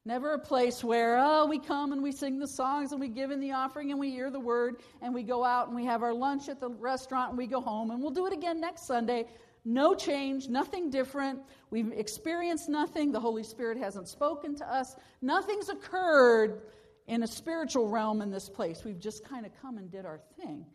Never 0.07 0.33
a 0.33 0.39
place 0.39 0.83
where, 0.83 1.17
oh, 1.19 1.47
we 1.47 1.57
come 1.57 1.91
and 1.91 2.03
we 2.03 2.11
sing 2.11 2.37
the 2.37 2.47
songs 2.47 2.91
and 2.91 3.01
we 3.01 3.07
give 3.07 3.31
in 3.31 3.39
the 3.39 3.53
offering 3.53 3.89
and 3.89 3.99
we 3.99 4.11
hear 4.11 4.29
the 4.29 4.39
word 4.39 4.75
and 5.01 5.11
we 5.15 5.23
go 5.23 5.43
out 5.43 5.65
and 5.65 5.75
we 5.75 5.83
have 5.85 6.03
our 6.03 6.13
lunch 6.13 6.47
at 6.47 6.59
the 6.59 6.69
restaurant 6.69 7.29
and 7.29 7.37
we 7.39 7.47
go 7.47 7.59
home 7.59 7.89
and 7.89 7.99
we'll 7.99 8.11
do 8.11 8.27
it 8.27 8.33
again 8.33 8.61
next 8.61 8.85
Sunday. 8.85 9.25
No 9.65 9.95
change, 9.95 10.47
nothing 10.47 10.91
different. 10.91 11.39
We've 11.71 11.91
experienced 11.91 12.69
nothing. 12.69 13.11
The 13.11 13.19
Holy 13.19 13.41
Spirit 13.41 13.79
hasn't 13.79 14.07
spoken 14.07 14.55
to 14.57 14.71
us. 14.71 14.95
Nothing's 15.23 15.69
occurred 15.69 16.61
in 17.07 17.23
a 17.23 17.27
spiritual 17.27 17.89
realm 17.89 18.21
in 18.21 18.29
this 18.29 18.47
place. 18.47 18.83
We've 18.85 18.99
just 18.99 19.27
kind 19.27 19.43
of 19.43 19.51
come 19.59 19.79
and 19.79 19.91
did 19.91 20.05
our 20.05 20.19
thing. 20.39 20.67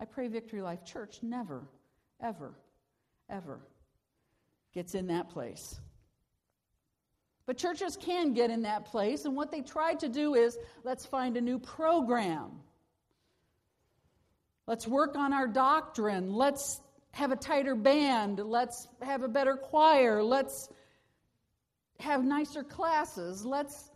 I 0.00 0.06
pray 0.06 0.28
Victory 0.28 0.62
Life 0.62 0.82
Church 0.86 1.18
never, 1.22 1.68
ever, 2.22 2.54
ever 3.28 3.60
gets 4.72 4.94
in 4.94 5.08
that 5.08 5.28
place. 5.28 5.78
But 7.48 7.56
churches 7.56 7.96
can 7.96 8.34
get 8.34 8.50
in 8.50 8.64
that 8.64 8.84
place, 8.84 9.24
and 9.24 9.34
what 9.34 9.50
they 9.50 9.62
try 9.62 9.94
to 9.94 10.08
do 10.10 10.34
is 10.34 10.58
let's 10.84 11.06
find 11.06 11.34
a 11.38 11.40
new 11.40 11.58
program. 11.58 12.50
Let's 14.66 14.86
work 14.86 15.16
on 15.16 15.32
our 15.32 15.48
doctrine. 15.48 16.34
Let's 16.34 16.78
have 17.12 17.32
a 17.32 17.36
tighter 17.36 17.74
band. 17.74 18.38
Let's 18.38 18.86
have 19.00 19.22
a 19.22 19.28
better 19.28 19.56
choir. 19.56 20.22
Let's 20.22 20.68
have 22.00 22.22
nicer 22.22 22.62
classes. 22.62 23.46
Let's 23.46 23.90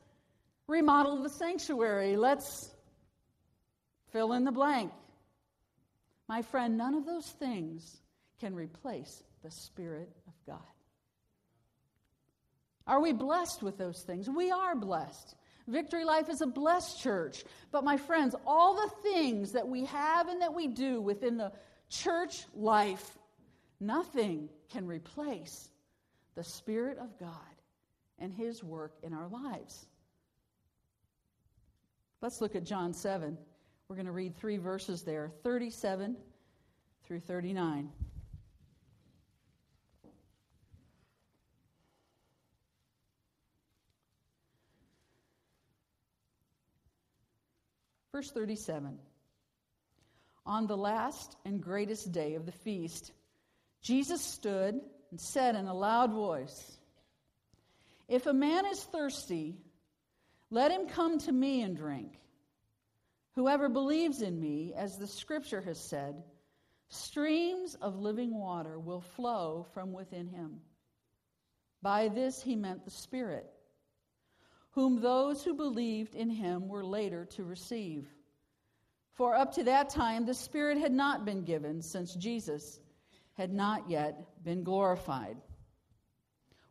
remodel 0.66 1.22
the 1.22 1.28
sanctuary. 1.28 2.16
Let's 2.16 2.70
fill 4.12 4.32
in 4.32 4.44
the 4.44 4.50
blank. 4.50 4.92
My 6.26 6.40
friend, 6.40 6.78
none 6.78 6.94
of 6.94 7.04
those 7.04 7.28
things 7.32 8.00
can 8.40 8.54
replace 8.54 9.22
the 9.42 9.50
Spirit 9.50 10.08
of 10.26 10.32
God. 10.46 10.71
Are 12.92 13.00
we 13.00 13.14
blessed 13.14 13.62
with 13.62 13.78
those 13.78 14.02
things? 14.02 14.28
We 14.28 14.50
are 14.50 14.76
blessed. 14.76 15.34
Victory 15.66 16.04
Life 16.04 16.28
is 16.28 16.42
a 16.42 16.46
blessed 16.46 17.00
church. 17.00 17.42
But, 17.70 17.84
my 17.84 17.96
friends, 17.96 18.34
all 18.46 18.74
the 18.74 19.10
things 19.10 19.52
that 19.52 19.66
we 19.66 19.86
have 19.86 20.28
and 20.28 20.42
that 20.42 20.52
we 20.52 20.66
do 20.66 21.00
within 21.00 21.38
the 21.38 21.52
church 21.88 22.44
life, 22.54 23.16
nothing 23.80 24.50
can 24.70 24.86
replace 24.86 25.70
the 26.34 26.44
Spirit 26.44 26.98
of 26.98 27.18
God 27.18 27.30
and 28.18 28.30
His 28.30 28.62
work 28.62 28.92
in 29.02 29.14
our 29.14 29.28
lives. 29.28 29.86
Let's 32.20 32.42
look 32.42 32.54
at 32.56 32.64
John 32.64 32.92
7. 32.92 33.38
We're 33.88 33.96
going 33.96 34.04
to 34.04 34.12
read 34.12 34.36
three 34.36 34.58
verses 34.58 35.00
there 35.00 35.32
37 35.42 36.14
through 37.06 37.20
39. 37.20 37.88
Verse 48.12 48.30
37 48.30 48.98
On 50.44 50.66
the 50.66 50.76
last 50.76 51.36
and 51.44 51.62
greatest 51.62 52.12
day 52.12 52.34
of 52.34 52.44
the 52.44 52.52
feast, 52.52 53.12
Jesus 53.80 54.20
stood 54.20 54.80
and 55.10 55.20
said 55.20 55.56
in 55.56 55.66
a 55.66 55.74
loud 55.74 56.12
voice, 56.12 56.78
If 58.08 58.26
a 58.26 58.34
man 58.34 58.66
is 58.66 58.82
thirsty, 58.84 59.56
let 60.50 60.70
him 60.70 60.88
come 60.88 61.18
to 61.20 61.32
me 61.32 61.62
and 61.62 61.76
drink. 61.76 62.18
Whoever 63.34 63.70
believes 63.70 64.20
in 64.20 64.38
me, 64.38 64.74
as 64.76 64.98
the 64.98 65.06
scripture 65.06 65.62
has 65.62 65.80
said, 65.80 66.22
streams 66.90 67.74
of 67.76 67.98
living 67.98 68.38
water 68.38 68.78
will 68.78 69.00
flow 69.00 69.66
from 69.72 69.94
within 69.94 70.28
him. 70.28 70.60
By 71.80 72.08
this 72.08 72.42
he 72.42 72.54
meant 72.56 72.84
the 72.84 72.90
Spirit 72.90 73.51
whom 74.72 75.00
those 75.00 75.44
who 75.44 75.54
believed 75.54 76.14
in 76.14 76.30
him 76.30 76.68
were 76.68 76.84
later 76.84 77.24
to 77.26 77.44
receive. 77.44 78.08
For 79.12 79.34
up 79.34 79.54
to 79.54 79.64
that 79.64 79.90
time, 79.90 80.24
the 80.24 80.34
Spirit 80.34 80.78
had 80.78 80.92
not 80.92 81.24
been 81.24 81.44
given, 81.44 81.82
since 81.82 82.14
Jesus 82.14 82.80
had 83.34 83.52
not 83.52 83.88
yet 83.88 84.42
been 84.44 84.64
glorified. 84.64 85.36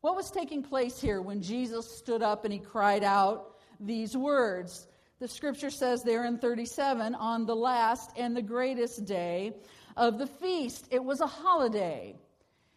What 0.01 0.15
was 0.15 0.31
taking 0.31 0.63
place 0.63 0.99
here 0.99 1.21
when 1.21 1.43
Jesus 1.43 1.97
stood 1.97 2.23
up 2.23 2.43
and 2.43 2.51
he 2.51 2.59
cried 2.59 3.03
out 3.03 3.57
these 3.79 4.17
words? 4.17 4.87
The 5.19 5.27
scripture 5.27 5.69
says 5.69 6.01
there 6.01 6.25
in 6.25 6.39
37 6.39 7.13
on 7.13 7.45
the 7.45 7.55
last 7.55 8.11
and 8.17 8.35
the 8.35 8.41
greatest 8.41 9.05
day 9.05 9.53
of 9.95 10.17
the 10.17 10.25
feast. 10.25 10.87
It 10.89 11.03
was 11.03 11.21
a 11.21 11.27
holiday. 11.27 12.15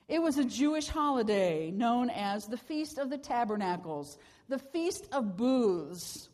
It 0.06 0.20
was 0.20 0.36
a 0.36 0.44
Jewish 0.44 0.88
holiday 0.88 1.70
known 1.70 2.10
as 2.10 2.44
the 2.44 2.58
Feast 2.58 2.98
of 2.98 3.08
the 3.08 3.16
Tabernacles, 3.16 4.18
the 4.48 4.58
Feast 4.58 5.08
of 5.12 5.36
Booths. 5.36 6.28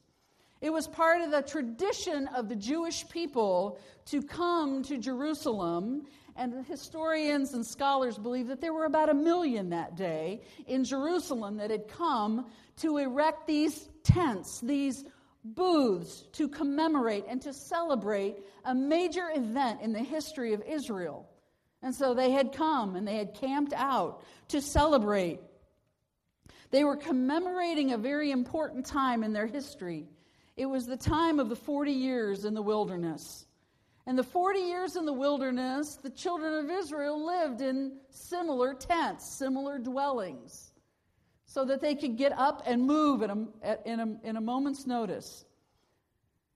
It 0.61 0.73
was 0.73 0.89
part 0.89 1.21
of 1.21 1.31
the 1.31 1.43
tradition 1.43 2.27
of 2.29 2.49
the 2.49 2.57
Jewish 2.57 3.09
people 3.09 3.79
to 4.07 4.23
come 4.23 4.83
to 4.85 4.99
Jerusalem, 4.99 6.07
and 6.35 6.67
historians 6.67 7.55
and 7.55 7.65
scholars 7.65 8.19
believe 8.19 8.49
that 8.49 8.61
there 8.61 8.73
were 8.73 8.87
about 8.87 9.09
a 9.09 9.15
million 9.15 9.71
that 9.71 9.95
day 9.95 10.43
in 10.67 10.83
Jerusalem 10.83 11.57
that 11.59 11.71
had 11.71 11.87
come 11.87 12.50
to 12.79 12.97
erect 12.97 13.47
these 13.47 13.89
tents, 14.03 14.61
these 14.61 15.05
booths, 15.45 16.25
to 16.33 16.49
commemorate 16.49 17.25
and 17.29 17.41
to 17.43 17.53
celebrate 17.53 18.37
a 18.65 18.75
major 18.75 19.31
event 19.33 19.81
in 19.81 19.93
the 19.93 20.03
history 20.03 20.55
of 20.55 20.62
Israel. 20.69 21.29
And 21.83 21.95
so 21.95 22.15
they 22.15 22.31
had 22.31 22.53
come 22.53 22.97
and 22.97 23.07
they 23.07 23.17
had 23.17 23.35
camped 23.35 23.73
out 23.73 24.23
to 24.49 24.61
celebrate 24.61 25.41
they 26.71 26.85
were 26.85 26.97
commemorating 26.97 27.93
a 27.93 27.99
very 27.99 28.31
important 28.31 28.87
time 28.87 29.25
in 29.25 29.33
their 29.33 29.47
history. 29.47 30.09
It 30.57 30.67
was 30.67 30.87
the 30.87 30.97
time 30.97 31.41
of 31.41 31.49
the 31.49 31.57
40 31.57 31.93
years 31.93 32.45
in 32.45 32.55
the 32.55 32.63
wilderness. 32.63 33.47
And 34.07 34.17
the 34.17 34.25
40 34.25 34.61
years 34.61 34.97
in 34.97 35.05
the 35.05 35.13
wilderness, 35.13 35.97
the 35.97 36.11
children 36.11 36.65
of 36.65 36.71
Israel 36.71 37.25
lived 37.25 37.61
in 37.61 37.99
similar 38.11 38.75
tents, 38.75 39.37
similar 39.37 39.79
dwellings, 39.79 40.73
so 41.45 41.65
that 41.65 41.81
they 41.81 41.95
could 41.95 42.17
get 42.17 42.33
up 42.33 42.63
and 42.67 42.83
move 42.83 43.23
in 43.23 43.31
a, 43.63 43.77
in 43.85 44.01
a, 44.01 44.29
in 44.29 44.37
a 44.37 44.41
moment's 44.41 44.87
notice. 44.87 45.45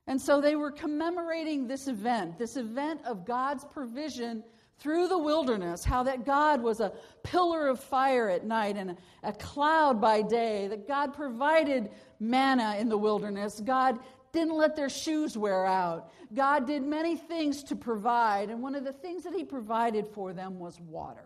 And 0.06 0.20
so 0.20 0.40
they 0.40 0.54
were 0.54 0.70
commemorating 0.70 1.66
this 1.66 1.88
event, 1.88 2.38
this 2.38 2.56
event 2.56 3.00
of 3.04 3.24
God's 3.24 3.64
provision 3.64 4.44
through 4.78 5.08
the 5.08 5.18
wilderness, 5.18 5.84
how 5.84 6.02
that 6.02 6.26
God 6.26 6.62
was 6.62 6.80
a 6.80 6.92
pillar 7.22 7.68
of 7.68 7.80
fire 7.80 8.28
at 8.28 8.44
night 8.44 8.76
and 8.76 8.96
a 9.22 9.32
cloud 9.32 10.00
by 10.00 10.22
day, 10.22 10.68
that 10.68 10.86
God 10.86 11.14
provided 11.14 11.90
manna 12.20 12.76
in 12.78 12.88
the 12.88 12.98
wilderness. 12.98 13.60
God 13.60 13.98
didn't 14.32 14.56
let 14.56 14.76
their 14.76 14.88
shoes 14.88 15.38
wear 15.38 15.64
out. 15.64 16.10
God 16.34 16.66
did 16.66 16.82
many 16.82 17.16
things 17.16 17.62
to 17.64 17.76
provide, 17.76 18.50
and 18.50 18.62
one 18.62 18.74
of 18.74 18.84
the 18.84 18.92
things 18.92 19.22
that 19.22 19.32
He 19.32 19.44
provided 19.44 20.08
for 20.08 20.32
them 20.32 20.58
was 20.58 20.78
water. 20.80 21.24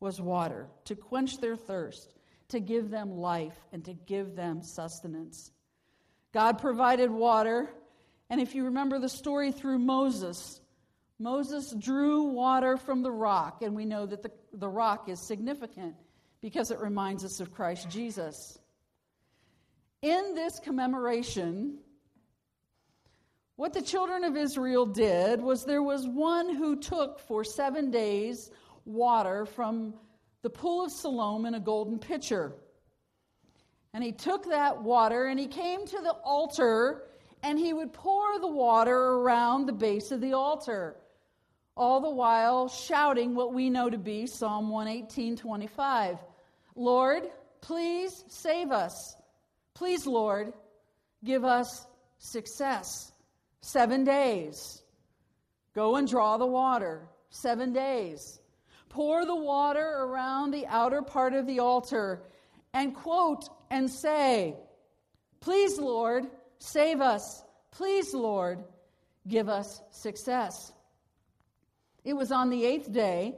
Was 0.00 0.20
water 0.20 0.68
to 0.84 0.94
quench 0.94 1.38
their 1.38 1.56
thirst, 1.56 2.14
to 2.48 2.60
give 2.60 2.90
them 2.90 3.18
life, 3.18 3.58
and 3.72 3.84
to 3.86 3.92
give 3.92 4.36
them 4.36 4.62
sustenance. 4.62 5.50
God 6.32 6.58
provided 6.58 7.10
water, 7.10 7.68
and 8.30 8.40
if 8.40 8.54
you 8.54 8.64
remember 8.64 8.98
the 8.98 9.08
story 9.08 9.50
through 9.50 9.78
Moses, 9.78 10.60
Moses 11.18 11.72
drew 11.78 12.24
water 12.24 12.76
from 12.76 13.02
the 13.02 13.10
rock, 13.10 13.62
and 13.62 13.74
we 13.74 13.84
know 13.84 14.04
that 14.04 14.22
the, 14.22 14.32
the 14.52 14.68
rock 14.68 15.08
is 15.08 15.20
significant 15.20 15.94
because 16.40 16.70
it 16.70 16.80
reminds 16.80 17.24
us 17.24 17.40
of 17.40 17.52
Christ 17.52 17.88
Jesus. 17.88 18.58
In 20.02 20.34
this 20.34 20.58
commemoration, 20.58 21.78
what 23.56 23.72
the 23.72 23.80
children 23.80 24.24
of 24.24 24.36
Israel 24.36 24.84
did 24.84 25.40
was 25.40 25.64
there 25.64 25.82
was 25.82 26.06
one 26.06 26.54
who 26.54 26.76
took 26.80 27.20
for 27.20 27.44
seven 27.44 27.90
days 27.90 28.50
water 28.84 29.46
from 29.46 29.94
the 30.42 30.50
pool 30.50 30.84
of 30.84 30.90
Siloam 30.90 31.46
in 31.46 31.54
a 31.54 31.60
golden 31.60 31.98
pitcher. 31.98 32.52
And 33.94 34.02
he 34.02 34.10
took 34.10 34.50
that 34.50 34.82
water 34.82 35.26
and 35.26 35.38
he 35.38 35.46
came 35.46 35.86
to 35.86 36.00
the 36.02 36.16
altar 36.24 37.04
and 37.44 37.58
he 37.58 37.72
would 37.72 37.92
pour 37.92 38.40
the 38.40 38.50
water 38.50 38.96
around 38.96 39.66
the 39.66 39.72
base 39.72 40.10
of 40.10 40.20
the 40.20 40.32
altar 40.32 40.96
all 41.76 42.00
the 42.00 42.10
while 42.10 42.68
shouting 42.68 43.34
what 43.34 43.52
we 43.52 43.70
know 43.70 43.90
to 43.90 43.98
be 43.98 44.26
Psalm 44.26 44.68
118 44.68 45.36
25. 45.36 46.18
Lord, 46.76 47.22
please 47.60 48.24
save 48.28 48.70
us. 48.70 49.16
Please, 49.74 50.06
Lord, 50.06 50.52
give 51.24 51.44
us 51.44 51.86
success. 52.18 53.12
Seven 53.60 54.04
days. 54.04 54.82
Go 55.74 55.96
and 55.96 56.06
draw 56.06 56.36
the 56.36 56.46
water. 56.46 57.08
Seven 57.30 57.72
days. 57.72 58.40
Pour 58.88 59.26
the 59.26 59.34
water 59.34 59.84
around 59.84 60.52
the 60.52 60.66
outer 60.68 61.02
part 61.02 61.34
of 61.34 61.46
the 61.46 61.58
altar 61.58 62.22
and, 62.72 62.94
quote, 62.94 63.48
and 63.70 63.90
say, 63.90 64.54
Please, 65.40 65.78
Lord, 65.78 66.26
save 66.58 67.00
us. 67.00 67.42
Please, 67.72 68.14
Lord, 68.14 68.62
give 69.26 69.48
us 69.48 69.82
success. 69.90 70.72
It 72.04 72.14
was 72.14 72.30
on 72.30 72.50
the 72.50 72.64
eighth 72.64 72.92
day 72.92 73.34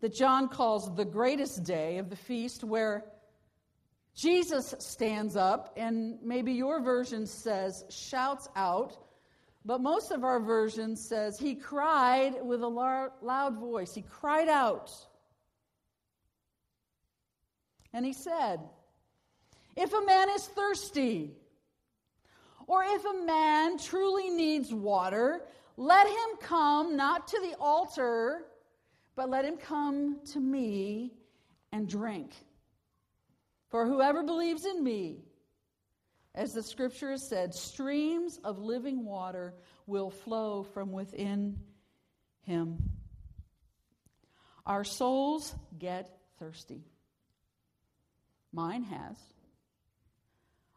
that 0.00 0.14
John 0.14 0.48
calls 0.48 0.94
the 0.94 1.04
greatest 1.04 1.64
day 1.64 1.98
of 1.98 2.10
the 2.10 2.16
feast, 2.16 2.62
where 2.62 3.04
Jesus 4.14 4.74
stands 4.78 5.34
up, 5.36 5.72
and 5.76 6.18
maybe 6.22 6.52
your 6.52 6.82
version 6.82 7.26
says, 7.26 7.84
shouts 7.88 8.48
out, 8.54 8.96
but 9.64 9.80
most 9.80 10.10
of 10.10 10.24
our 10.24 10.40
version 10.40 10.96
says 10.96 11.38
he 11.38 11.54
cried 11.54 12.34
with 12.42 12.62
a 12.62 12.66
loud 12.66 13.54
voice. 13.58 13.94
He 13.94 14.02
cried 14.02 14.48
out. 14.48 14.90
And 17.92 18.04
he 18.06 18.12
said, 18.12 18.60
If 19.76 19.92
a 19.92 20.00
man 20.02 20.30
is 20.30 20.46
thirsty, 20.46 21.32
or 22.66 22.84
if 22.84 23.04
a 23.04 23.24
man 23.24 23.78
truly 23.78 24.30
needs 24.30 24.72
water, 24.72 25.42
let 25.80 26.06
him 26.06 26.36
come 26.42 26.94
not 26.94 27.26
to 27.28 27.40
the 27.40 27.56
altar, 27.58 28.42
but 29.16 29.30
let 29.30 29.46
him 29.46 29.56
come 29.56 30.18
to 30.26 30.38
me 30.38 31.14
and 31.72 31.88
drink. 31.88 32.34
For 33.70 33.86
whoever 33.86 34.22
believes 34.22 34.66
in 34.66 34.84
me, 34.84 35.24
as 36.34 36.52
the 36.52 36.62
scripture 36.62 37.12
has 37.12 37.26
said, 37.26 37.54
streams 37.54 38.38
of 38.44 38.58
living 38.58 39.06
water 39.06 39.54
will 39.86 40.10
flow 40.10 40.64
from 40.64 40.92
within 40.92 41.58
him. 42.42 42.76
Our 44.66 44.84
souls 44.84 45.54
get 45.78 46.14
thirsty. 46.38 46.84
Mine 48.52 48.82
has. 48.82 49.16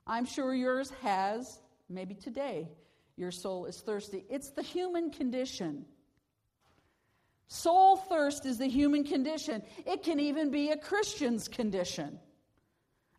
I'm 0.07 0.23
sure 0.23 0.55
yours 0.55 0.93
has. 1.01 1.59
Maybe 1.89 2.15
today 2.15 2.69
your 3.15 3.31
soul 3.31 3.65
is 3.65 3.79
thirsty. 3.79 4.25
It's 4.29 4.51
the 4.51 4.63
human 4.63 5.11
condition. 5.11 5.85
Soul 7.47 7.97
thirst 7.97 8.45
is 8.45 8.57
the 8.57 8.67
human 8.67 9.03
condition. 9.03 9.61
It 9.85 10.03
can 10.03 10.19
even 10.19 10.49
be 10.49 10.71
a 10.71 10.77
Christian's 10.77 11.47
condition. 11.47 12.19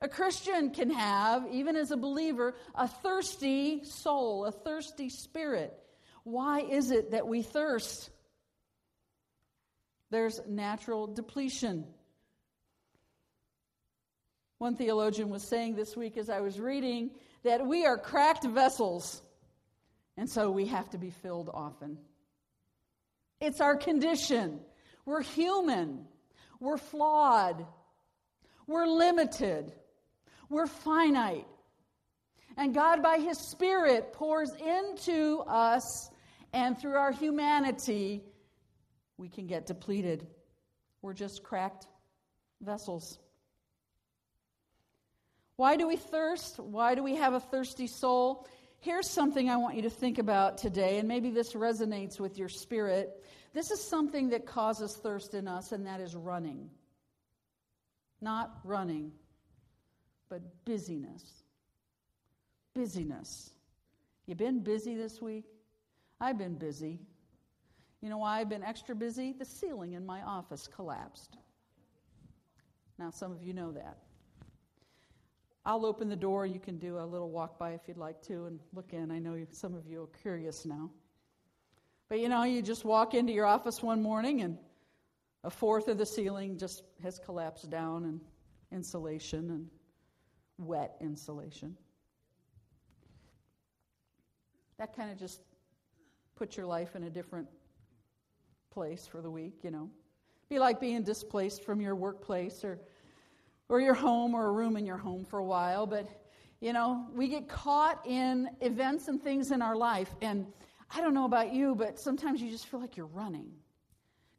A 0.01 0.09
Christian 0.09 0.71
can 0.71 0.91
have, 0.91 1.47
even 1.51 1.77
as 1.77 1.91
a 1.91 1.97
believer, 1.97 2.55
a 2.75 2.89
thirsty 2.89 3.85
soul, 3.85 4.45
a 4.45 4.53
thirsty 4.53 5.09
spirit. 5.09 5.73
Why 6.25 6.61
is 6.61 6.91
it 6.91 7.13
that 7.13 7.27
we 7.27 7.43
thirst? 7.43 8.11
There's 10.11 10.41
natural 10.49 11.07
depletion. 11.07 11.87
One 14.59 14.77
theologian 14.77 15.29
was 15.29 15.47
saying 15.47 15.77
this 15.77 15.97
week 15.97 16.17
as 16.17 16.29
I 16.31 16.41
was 16.41 16.59
reading 16.59 17.11
that 17.43 17.67
we 17.67 17.85
are 17.85 17.99
cracked 17.99 18.45
vessels, 18.45 19.23
and 20.17 20.29
so 20.29 20.51
we 20.51 20.67
have 20.67 20.91
to 20.91 20.99
be 20.99 21.11
filled 21.11 21.51
often. 21.53 21.99
It's 23.41 23.61
our 23.61 23.77
condition. 23.77 24.61
We're 25.05 25.23
human, 25.23 26.07
we're 26.61 26.79
flawed, 26.79 27.67
we're 28.67 28.87
limited. 28.87 29.73
We're 30.49 30.67
finite. 30.67 31.47
And 32.57 32.75
God, 32.75 33.03
by 33.03 33.19
His 33.19 33.39
Spirit, 33.39 34.13
pours 34.13 34.53
into 34.55 35.43
us, 35.47 36.11
and 36.53 36.79
through 36.79 36.97
our 36.97 37.13
humanity, 37.13 38.23
we 39.17 39.29
can 39.29 39.47
get 39.47 39.67
depleted. 39.67 40.27
We're 41.03 41.15
just 41.15 41.43
cracked 41.43 41.87
vessels. 42.61 43.19
Why 45.57 45.77
do 45.77 45.87
we 45.89 45.97
thirst? 45.97 46.59
Why 46.59 46.95
do 46.95 47.03
we 47.03 47.17
have 47.17 47.35
a 47.35 47.41
thirsty 47.41 47.87
soul? 47.87 48.47
Here's 48.85 49.09
something 49.09 49.49
I 49.49 49.57
want 49.57 49.77
you 49.77 49.83
to 49.83 49.91
think 49.91 50.19
about 50.19 50.59
today, 50.59 50.99
and 50.99 51.09
maybe 51.09 51.31
this 51.31 51.55
resonates 51.55 52.21
with 52.21 52.37
your 52.37 52.51
spirit. 52.51 53.25
This 53.55 53.71
is 53.71 53.83
something 53.83 54.29
that 54.29 54.45
causes 54.45 54.95
thirst 54.95 55.33
in 55.33 55.49
us, 55.49 55.73
and 55.73 55.87
that 55.87 56.01
is 56.01 56.15
running. 56.15 56.69
Not 58.21 58.59
running, 58.63 59.13
but 60.29 60.43
busyness. 60.67 61.25
Busyness. 62.75 63.53
You 64.27 64.35
been 64.35 64.63
busy 64.63 64.95
this 64.95 65.19
week? 65.19 65.47
I've 66.21 66.37
been 66.37 66.57
busy. 66.57 67.01
You 68.03 68.11
know 68.11 68.19
why 68.19 68.39
I've 68.39 68.51
been 68.51 68.63
extra 68.63 68.95
busy? 68.95 69.33
The 69.33 69.47
ceiling 69.47 69.95
in 69.95 70.05
my 70.05 70.21
office 70.21 70.67
collapsed. 70.67 71.39
Now, 72.99 73.09
some 73.09 73.33
of 73.33 73.43
you 73.43 73.55
know 73.55 73.73
that. 73.73 73.97
I'll 75.67 75.87
open 75.87 76.09
the 76.09 76.17
door. 76.17 76.45
You 76.45 76.61
can 76.61 76.79
do 76.79 76.99
a 76.99 77.07
little 77.07 77.31
walk 77.31 77.59
by 77.59 77.73
if 77.73 77.81
you'd 77.89 77.97
like 77.97 78.21
to 78.23 78.47
and 78.47 78.61
look 78.75 78.93
in. 78.93 79.11
I 79.11 79.19
know 79.19 79.37
some 79.51 79.75
of 79.75 79.87
you 79.87 80.03
are 80.03 80.19
curious 80.23 80.67
now. 80.67 80.91
But 82.09 82.21
you 82.21 82.29
know, 82.29 82.45
you 82.45 82.61
just 82.61 82.85
walk 82.85 83.15
into 83.15 83.33
your 83.33 83.47
office 83.47 83.83
one 83.83 84.03
morning 84.03 84.43
and 84.43 84.59
a 85.43 85.51
fourth 85.51 85.89
of 85.89 85.99
the 85.99 86.07
ceiling 86.07 86.59
just 86.59 86.83
has 87.03 87.19
collapsed 87.19 87.71
down 87.71 88.05
and 88.05 88.21
insulation 88.73 89.51
and 89.51 89.69
wet 90.59 90.97
insulation. 91.01 91.77
That 94.79 94.95
kind 94.95 95.11
of 95.11 95.19
just 95.19 95.41
puts 96.37 96.57
your 96.57 96.67
life 96.67 96.97
in 96.97 97.05
a 97.05 97.11
different 97.11 97.49
place 98.71 99.07
for 99.07 99.23
the 99.23 99.31
week, 99.31 99.61
you 99.63 99.71
know. 99.71 99.89
Be 100.49 100.59
like 100.59 100.81
being 100.81 101.03
displaced 101.03 101.65
from 101.65 101.81
your 101.81 101.95
workplace 101.95 102.65
or 102.65 102.81
or 103.75 103.81
your 103.81 103.95
home 103.95 104.35
or 104.35 104.47
a 104.47 104.53
room 104.53 104.77
in 104.77 104.87
your 104.87 104.97
home 104.97 105.25
for 105.25 105.41
a 105.41 105.45
while, 105.45 105.85
but 105.85 106.09
you 106.61 106.73
know, 106.73 107.09
we 107.13 107.27
get 107.27 107.49
caught 107.49 108.07
in 108.07 108.49
events 108.61 109.09
and 109.09 109.21
things 109.21 109.51
in 109.51 109.61
our 109.61 109.75
life 109.75 110.15
and 110.23 110.47
I 110.95 111.01
don't 111.01 111.13
know 111.13 111.25
about 111.25 111.53
you, 111.53 111.75
but 111.75 111.99
sometimes 111.99 112.41
you 112.41 112.53
just 112.53 112.69
feel 112.69 112.79
like 112.81 112.97
you're 112.97 113.07
running. 113.07 113.51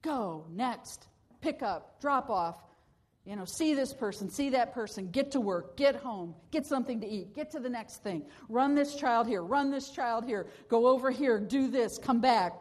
Go, 0.02 0.46
next, 0.50 1.08
pick 1.42 1.62
up, 1.62 2.00
drop 2.00 2.30
off, 2.30 2.64
you 3.26 3.36
know, 3.36 3.44
see 3.44 3.74
this 3.74 3.94
person, 3.94 4.30
see 4.30 4.52
that 4.52 4.74
person, 4.74 5.10
get 5.12 5.32
to 5.32 5.42
work, 5.42 5.76
get 5.76 5.98
home, 5.98 6.34
get 6.52 6.66
something 6.66 7.02
to 7.02 7.08
eat, 7.08 7.36
get 7.36 7.52
to 7.52 7.60
the 7.60 7.68
next 7.68 8.04
thing. 8.04 8.24
Run 8.48 8.74
this 8.74 8.96
child 8.96 9.28
here, 9.28 9.44
run 9.44 9.70
this 9.70 9.90
child 9.90 10.24
here, 10.24 10.48
go 10.70 10.88
over 10.88 11.12
here, 11.12 11.42
do 11.42 11.68
this, 11.68 11.98
come 11.98 12.22
back. 12.22 12.54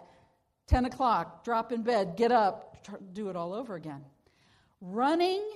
10 0.66 0.87
o'clock, 0.87 1.44
drop 1.44 1.70
in 1.70 1.82
bed, 1.82 2.16
get 2.16 2.32
up, 2.32 2.84
do 3.12 3.28
it 3.28 3.37
all 3.37 3.52
over 3.52 3.76
again. 3.76 4.02
Running 4.80 5.46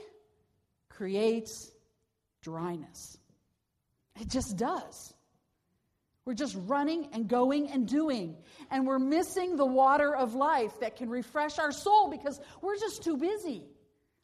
creates 0.98 1.70
dryness. 2.42 3.16
It 4.20 4.28
just 4.28 4.56
does. 4.56 5.14
We're 6.24 6.34
just 6.34 6.56
running 6.66 7.10
and 7.12 7.28
going 7.28 7.70
and 7.70 7.86
doing. 7.86 8.36
And 8.72 8.84
we're 8.84 8.98
missing 8.98 9.56
the 9.56 9.64
water 9.64 10.14
of 10.14 10.34
life 10.34 10.80
that 10.80 10.96
can 10.96 11.08
refresh 11.08 11.60
our 11.60 11.70
soul 11.70 12.10
because 12.10 12.40
we're 12.60 12.76
just 12.76 13.04
too 13.04 13.16
busy. 13.16 13.62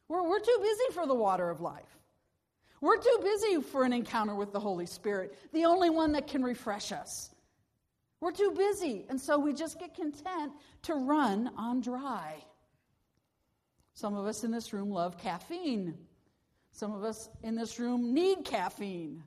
We're, 0.09 0.27
we're 0.27 0.41
too 0.41 0.59
busy 0.61 0.93
for 0.93 1.07
the 1.07 1.15
water 1.15 1.49
of 1.49 1.61
life. 1.61 1.97
We're 2.81 2.97
too 2.97 3.19
busy 3.23 3.61
for 3.61 3.85
an 3.85 3.93
encounter 3.93 4.35
with 4.35 4.51
the 4.51 4.59
Holy 4.59 4.85
Spirit, 4.85 5.37
the 5.53 5.63
only 5.63 5.89
one 5.89 6.11
that 6.11 6.27
can 6.27 6.43
refresh 6.43 6.91
us. 6.91 7.33
We're 8.19 8.33
too 8.33 8.51
busy, 8.51 9.05
and 9.09 9.19
so 9.19 9.39
we 9.39 9.53
just 9.53 9.79
get 9.79 9.95
content 9.95 10.51
to 10.83 10.93
run 10.93 11.51
on 11.57 11.79
dry. 11.79 12.43
Some 13.93 14.13
of 14.15 14.25
us 14.25 14.43
in 14.43 14.51
this 14.51 14.73
room 14.73 14.89
love 14.89 15.17
caffeine. 15.17 15.95
Some 16.75 16.93
of 16.93 17.05
us 17.05 17.29
in 17.41 17.55
this 17.55 17.79
room 17.79 18.13
need 18.13 18.43
caffeine. 18.43 19.23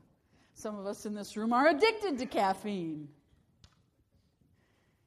Some 0.52 0.78
of 0.78 0.84
us 0.84 1.06
in 1.06 1.14
this 1.14 1.34
room 1.34 1.54
are 1.54 1.68
addicted 1.68 2.18
to 2.18 2.26
caffeine. 2.26 3.08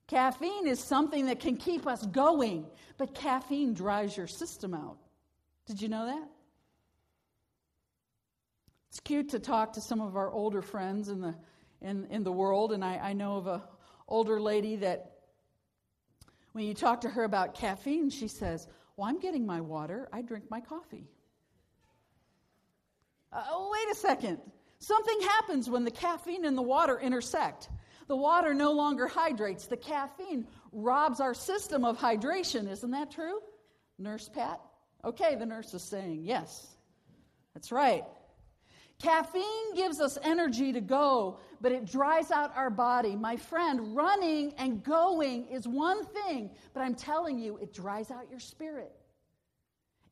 Caffeine 0.08 0.65
is 0.65 0.80
something 0.80 1.27
that 1.27 1.39
can 1.39 1.56
keep 1.56 1.86
us 1.86 2.04
going, 2.08 2.65
but 2.97 3.13
caffeine 3.13 3.75
dries 3.75 4.17
your 4.17 4.25
system 4.25 4.73
out. 4.73 4.97
Did 5.67 5.84
you 5.84 5.88
know 5.88 6.08
that? 6.08 6.27
It's 8.89 8.99
cute 9.01 9.30
to 9.30 9.39
talk 9.39 9.73
to 9.73 9.82
some 9.82 10.01
of 10.01 10.15
our 10.17 10.32
older 10.32 10.63
friends 10.63 11.10
in 11.10 11.21
the, 11.21 11.36
in, 11.80 12.08
in 12.10 12.23
the 12.23 12.32
world, 12.32 12.71
and 12.71 12.84
I, 12.84 12.97
I 12.97 13.13
know 13.13 13.36
of 13.36 13.45
an 13.45 13.62
older 14.08 14.41
lady 14.41 14.77
that 14.77 15.12
when 16.54 16.65
you 16.65 16.73
talk 16.73 17.01
to 17.01 17.10
her 17.10 17.23
about 17.23 17.54
caffeine, 17.54 18.10
she 18.10 18.27
says, 18.27 18.67
Well, 18.97 19.08
I'm 19.08 19.19
getting 19.19 19.45
my 19.45 19.62
water, 19.62 20.10
I 20.12 20.23
drink 20.23 20.45
my 20.49 20.60
coffee. 20.60 21.08
Uh, 23.32 23.44
oh, 23.50 23.72
wait 23.72 23.96
a 23.96 24.00
second. 24.00 24.39
Something 24.80 25.20
happens 25.22 25.70
when 25.70 25.84
the 25.84 25.91
caffeine 25.91 26.46
and 26.46 26.58
the 26.58 26.62
water 26.62 27.00
intersect. 27.00 27.70
The 28.08 28.15
water 28.15 28.54
no 28.54 28.72
longer 28.72 29.08
hydrates. 29.08 29.67
The 29.67 29.78
caffeine 29.78 30.48
robs 30.72 31.20
our 31.20 31.34
system 31.34 31.86
of 31.86 31.98
hydration. 31.98 32.70
Isn't 32.70 32.91
that 32.91 33.12
true? 33.12 33.39
Nurse 33.98 34.28
Pat? 34.28 34.60
Okay, 35.06 35.36
the 35.36 35.46
nurse 35.46 35.74
is 35.74 35.84
saying, 35.84 36.24
yes, 36.24 36.67
that's 37.54 37.72
right. 37.72 38.04
Caffeine 39.02 39.76
gives 39.76 40.00
us 40.00 40.17
energy 40.24 40.74
to 40.74 40.82
go, 40.82 41.39
but 41.60 41.72
it 41.72 41.86
dries 41.86 42.30
out 42.30 42.56
our 42.56 42.70
body. 42.70 43.15
My 43.15 43.36
friend, 43.36 43.96
running 43.96 44.54
and 44.58 44.84
going 44.84 45.48
is 45.48 45.67
one 45.67 46.06
thing, 46.06 46.52
but 46.74 46.82
I'm 46.82 46.94
telling 46.94 47.39
you, 47.39 47.58
it 47.58 47.74
dries 47.74 48.12
out 48.12 48.30
your 48.30 48.39
spirit. 48.39 48.91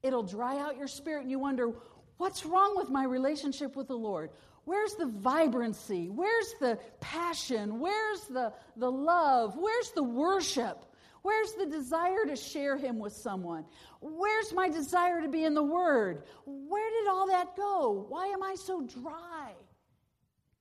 It'll 0.01 0.23
dry 0.23 0.58
out 0.58 0.77
your 0.77 0.88
spirit, 0.88 1.21
and 1.21 1.29
you 1.29 1.38
wonder, 1.38 1.73
What's 2.19 2.45
wrong 2.45 2.75
with 2.75 2.89
my 2.89 3.05
relationship 3.05 3.77
with 3.77 3.88
the 3.88 3.95
Lord? 3.95 4.32
Where's 4.65 4.93
the 4.95 5.05
vibrancy? 5.05 6.10
Where's 6.10 6.53
the 6.60 6.77
passion? 6.99 7.79
Where's 7.79 8.25
the, 8.25 8.51
the 8.75 8.91
love? 8.91 9.55
Where's 9.58 9.91
the 9.91 10.03
worship? 10.03 10.84
Where's 11.21 11.53
the 11.53 11.65
desire 11.65 12.25
to 12.27 12.36
share 12.36 12.75
Him 12.75 12.99
with 12.99 13.13
someone? 13.13 13.63
Where's 14.01 14.51
my 14.51 14.67
desire 14.67 15.21
to 15.21 15.29
be 15.29 15.45
in 15.45 15.53
the 15.53 15.63
Word? 15.63 16.23
Where 16.45 16.89
did 16.91 17.10
all 17.10 17.27
that 17.27 17.55
go? 17.55 18.05
Why 18.10 18.27
am 18.27 18.43
I 18.43 18.55
so 18.55 18.82
dry? 18.82 19.53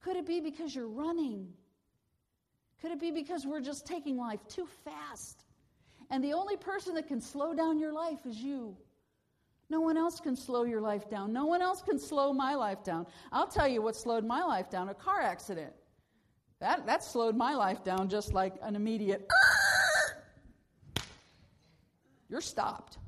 Could 0.03 0.15
it 0.15 0.27
be 0.27 0.41
because 0.41 0.73
you're 0.73 0.87
running? 0.87 1.49
Could 2.81 2.93
it 2.93 3.01
be 3.01 3.11
because 3.11 3.45
we're 3.45 3.61
just 3.61 3.85
taking 3.85 4.17
life 4.17 4.47
too 4.47 4.69
fast? 4.85 5.43
And 6.09 6.23
the 6.23 6.35
only 6.35 6.57
person 6.57 6.95
that 6.95 7.09
can 7.09 7.21
slow 7.21 7.53
down 7.53 7.81
your 7.81 7.93
life 7.93 8.25
is 8.27 8.37
you. 8.37 8.77
No 9.71 9.81
one 9.81 9.97
else 9.97 10.19
can 10.21 10.35
slow 10.35 10.65
your 10.65 10.81
life 10.81 11.11
down. 11.11 11.33
No 11.33 11.45
one 11.45 11.61
else 11.61 11.83
can 11.83 11.99
slow 11.99 12.33
my 12.33 12.55
life 12.55 12.83
down. 12.83 13.07
I'll 13.31 13.47
tell 13.47 13.69
you 13.69 13.83
what 13.83 13.97
slowed 13.97 14.25
my 14.25 14.43
life 14.43 14.71
down 14.71 14.89
a 14.89 14.95
car 14.95 15.21
accident. 15.21 15.73
That, 16.61 16.87
that 16.87 17.05
slowed 17.05 17.37
my 17.37 17.55
life 17.55 17.85
down 17.85 18.09
just 18.09 18.33
like 18.33 18.55
an 18.63 18.75
immediate, 18.77 19.29
you're 22.29 22.41
stopped. 22.41 22.99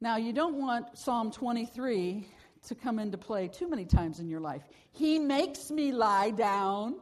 Now, 0.00 0.16
you 0.16 0.32
don't 0.32 0.56
want 0.56 0.98
Psalm 0.98 1.30
23 1.30 2.26
to 2.66 2.74
come 2.74 2.98
into 2.98 3.18
play 3.18 3.46
too 3.46 3.68
many 3.68 3.84
times 3.84 4.18
in 4.18 4.28
your 4.28 4.40
life. 4.40 4.62
He 4.90 5.18
makes 5.18 5.70
me 5.70 5.92
lie 5.92 6.30
down. 6.30 6.96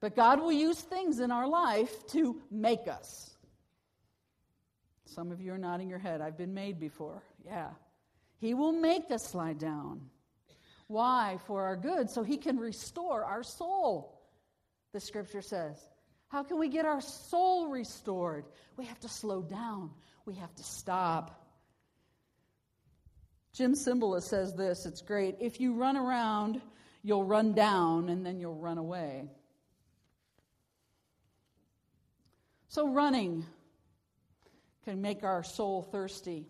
But 0.00 0.16
God 0.16 0.40
will 0.40 0.52
use 0.52 0.80
things 0.80 1.20
in 1.20 1.30
our 1.30 1.48
life 1.48 2.06
to 2.08 2.40
make 2.50 2.88
us. 2.88 3.35
Some 5.06 5.30
of 5.32 5.40
you 5.40 5.52
are 5.52 5.58
nodding 5.58 5.88
your 5.88 5.98
head. 5.98 6.20
I've 6.20 6.36
been 6.36 6.52
made 6.52 6.78
before. 6.78 7.22
Yeah. 7.44 7.70
He 8.38 8.54
will 8.54 8.72
make 8.72 9.10
us 9.10 9.34
lie 9.34 9.54
down. 9.54 10.02
Why? 10.88 11.38
For 11.46 11.64
our 11.64 11.76
good, 11.76 12.10
so 12.10 12.22
He 12.22 12.36
can 12.36 12.58
restore 12.58 13.24
our 13.24 13.42
soul, 13.42 14.20
the 14.92 15.00
scripture 15.00 15.42
says. 15.42 15.88
How 16.28 16.42
can 16.42 16.58
we 16.58 16.68
get 16.68 16.84
our 16.84 17.00
soul 17.00 17.68
restored? 17.68 18.44
We 18.76 18.84
have 18.86 19.00
to 19.00 19.08
slow 19.08 19.42
down, 19.42 19.90
we 20.26 20.34
have 20.34 20.54
to 20.56 20.62
stop. 20.62 21.42
Jim 23.52 23.72
Cymbala 23.72 24.22
says 24.22 24.54
this 24.54 24.84
it's 24.84 25.00
great. 25.00 25.36
If 25.40 25.60
you 25.60 25.74
run 25.74 25.96
around, 25.96 26.60
you'll 27.02 27.24
run 27.24 27.54
down 27.54 28.10
and 28.10 28.26
then 28.26 28.38
you'll 28.38 28.58
run 28.58 28.76
away. 28.76 29.30
So, 32.68 32.92
running 32.92 33.46
can 34.86 35.02
make 35.02 35.24
our 35.24 35.42
soul 35.42 35.82
thirsty. 35.82 36.46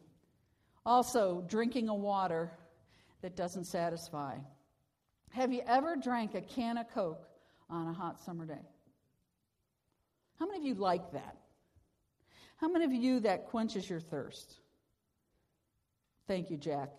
Also, 0.84 1.44
drinking 1.48 1.88
a 1.88 1.94
water 1.94 2.52
that 3.22 3.34
doesn't 3.34 3.64
satisfy. 3.64 4.36
Have 5.30 5.52
you 5.52 5.62
ever 5.66 5.96
drank 5.96 6.34
a 6.34 6.42
can 6.42 6.78
of 6.78 6.88
Coke 6.90 7.26
on 7.68 7.88
a 7.88 7.92
hot 7.92 8.20
summer 8.20 8.46
day? 8.46 8.68
How 10.38 10.46
many 10.46 10.58
of 10.58 10.64
you 10.64 10.74
like 10.74 11.12
that? 11.12 11.36
How 12.58 12.68
many 12.68 12.84
of 12.84 12.92
you 12.92 13.20
that 13.20 13.46
quenches 13.46 13.88
your 13.88 14.00
thirst? 14.00 14.60
Thank 16.28 16.50
you, 16.50 16.56
Jack. 16.56 16.90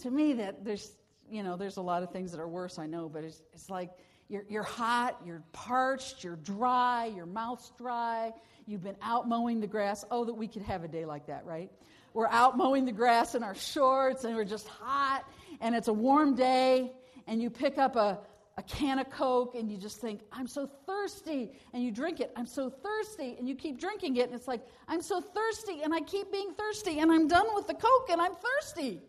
to 0.00 0.10
me, 0.10 0.34
that 0.34 0.64
there's 0.64 0.92
you 1.30 1.42
know 1.42 1.56
there's 1.56 1.76
a 1.76 1.82
lot 1.82 2.02
of 2.02 2.10
things 2.10 2.30
that 2.32 2.40
are 2.40 2.48
worse. 2.48 2.78
I 2.78 2.86
know, 2.86 3.08
but 3.08 3.24
it's, 3.24 3.42
it's 3.52 3.70
like 3.70 3.90
you're, 4.28 4.44
you're 4.48 4.62
hot, 4.62 5.20
you're 5.24 5.42
parched, 5.52 6.22
you're 6.22 6.36
dry, 6.36 7.06
your 7.06 7.26
mouth's 7.26 7.72
dry. 7.78 8.32
You've 8.66 8.82
been 8.82 8.96
out 9.00 9.26
mowing 9.26 9.60
the 9.60 9.66
grass. 9.66 10.04
Oh, 10.10 10.24
that 10.26 10.34
we 10.34 10.46
could 10.46 10.62
have 10.62 10.84
a 10.84 10.88
day 10.88 11.06
like 11.06 11.26
that, 11.26 11.46
right? 11.46 11.70
We're 12.12 12.28
out 12.28 12.56
mowing 12.56 12.84
the 12.84 12.92
grass 12.92 13.34
in 13.34 13.42
our 13.42 13.54
shorts, 13.54 14.24
and 14.24 14.36
we're 14.36 14.44
just 14.44 14.68
hot, 14.68 15.24
and 15.60 15.74
it's 15.74 15.88
a 15.88 15.92
warm 15.92 16.34
day, 16.34 16.92
and 17.26 17.40
you 17.40 17.48
pick 17.48 17.78
up 17.78 17.96
a, 17.96 18.18
a 18.58 18.62
can 18.62 18.98
of 18.98 19.08
Coke 19.08 19.54
and 19.54 19.70
you 19.70 19.78
just 19.78 20.00
think, 20.00 20.20
I'm 20.32 20.48
so 20.48 20.68
thirsty. 20.84 21.52
And 21.72 21.82
you 21.82 21.92
drink 21.92 22.20
it, 22.20 22.32
I'm 22.34 22.46
so 22.46 22.68
thirsty. 22.68 23.36
And 23.38 23.48
you 23.48 23.54
keep 23.54 23.78
drinking 23.78 24.16
it, 24.16 24.26
and 24.26 24.34
it's 24.34 24.48
like, 24.48 24.62
I'm 24.88 25.00
so 25.00 25.20
thirsty, 25.20 25.82
and 25.82 25.94
I 25.94 26.00
keep 26.00 26.32
being 26.32 26.52
thirsty, 26.54 26.98
and 26.98 27.12
I'm 27.12 27.28
done 27.28 27.46
with 27.54 27.66
the 27.66 27.74
Coke, 27.74 28.08
and 28.10 28.20
I'm 28.20 28.32
thirsty. 28.34 29.00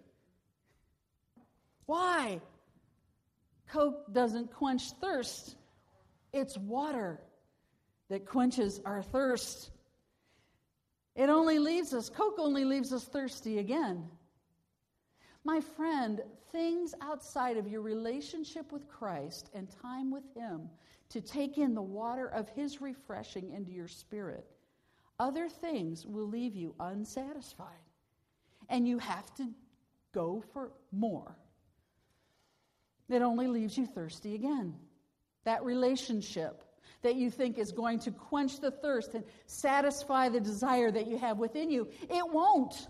Why? 1.88 2.42
Coke 3.72 4.12
doesn't 4.14 4.54
quench 4.54 4.92
thirst, 5.02 5.56
it's 6.34 6.58
water 6.58 7.22
that 8.10 8.26
quenches 8.26 8.82
our 8.86 9.02
thirst. 9.02 9.72
It 11.16 11.30
only 11.30 11.60
leaves 11.60 11.94
us, 11.94 12.10
Coke 12.10 12.40
only 12.40 12.66
leaves 12.66 12.94
us 12.94 13.04
thirsty 13.04 13.60
again. 13.60 14.08
My 15.44 15.62
friend, 15.62 16.22
things 16.52 16.94
outside 17.02 17.58
of 17.58 17.68
your 17.68 17.82
relationship 17.82 18.72
with 18.72 18.88
Christ 18.88 19.50
and 19.54 19.70
time 19.82 20.12
with 20.12 20.24
Him 20.36 20.70
to 21.10 21.22
take 21.22 21.58
in 21.58 21.74
the 21.74 21.82
water 21.82 22.28
of 22.28 22.50
His 22.50 22.82
refreshing 22.82 23.52
into 23.52 23.72
your 23.72 23.88
spirit, 23.88 24.46
other 25.20 25.50
things 25.50 26.06
will 26.06 26.28
leave 26.28 26.56
you 26.56 26.76
unsatisfied. 26.80 27.68
And 28.70 28.88
you 28.88 29.00
have 29.00 29.34
to 29.36 29.50
go 30.14 30.44
for 30.54 30.72
more. 30.92 31.36
It 33.10 33.22
only 33.22 33.48
leaves 33.48 33.78
you 33.78 33.86
thirsty 33.86 34.36
again. 34.36 34.76
That 35.44 35.64
relationship 35.64 36.64
that 37.02 37.16
you 37.16 37.32
think 37.32 37.58
is 37.58 37.72
going 37.72 38.00
to 38.00 38.12
quench 38.12 38.60
the 38.60 38.72
thirst 38.72 39.16
and 39.16 39.24
satisfy 39.46 40.30
the 40.30 40.40
desire 40.40 40.92
that 40.92 41.08
you 41.08 41.18
have 41.18 41.38
within 41.38 41.72
you, 41.72 41.88
it 42.02 42.30
won't. 42.30 42.88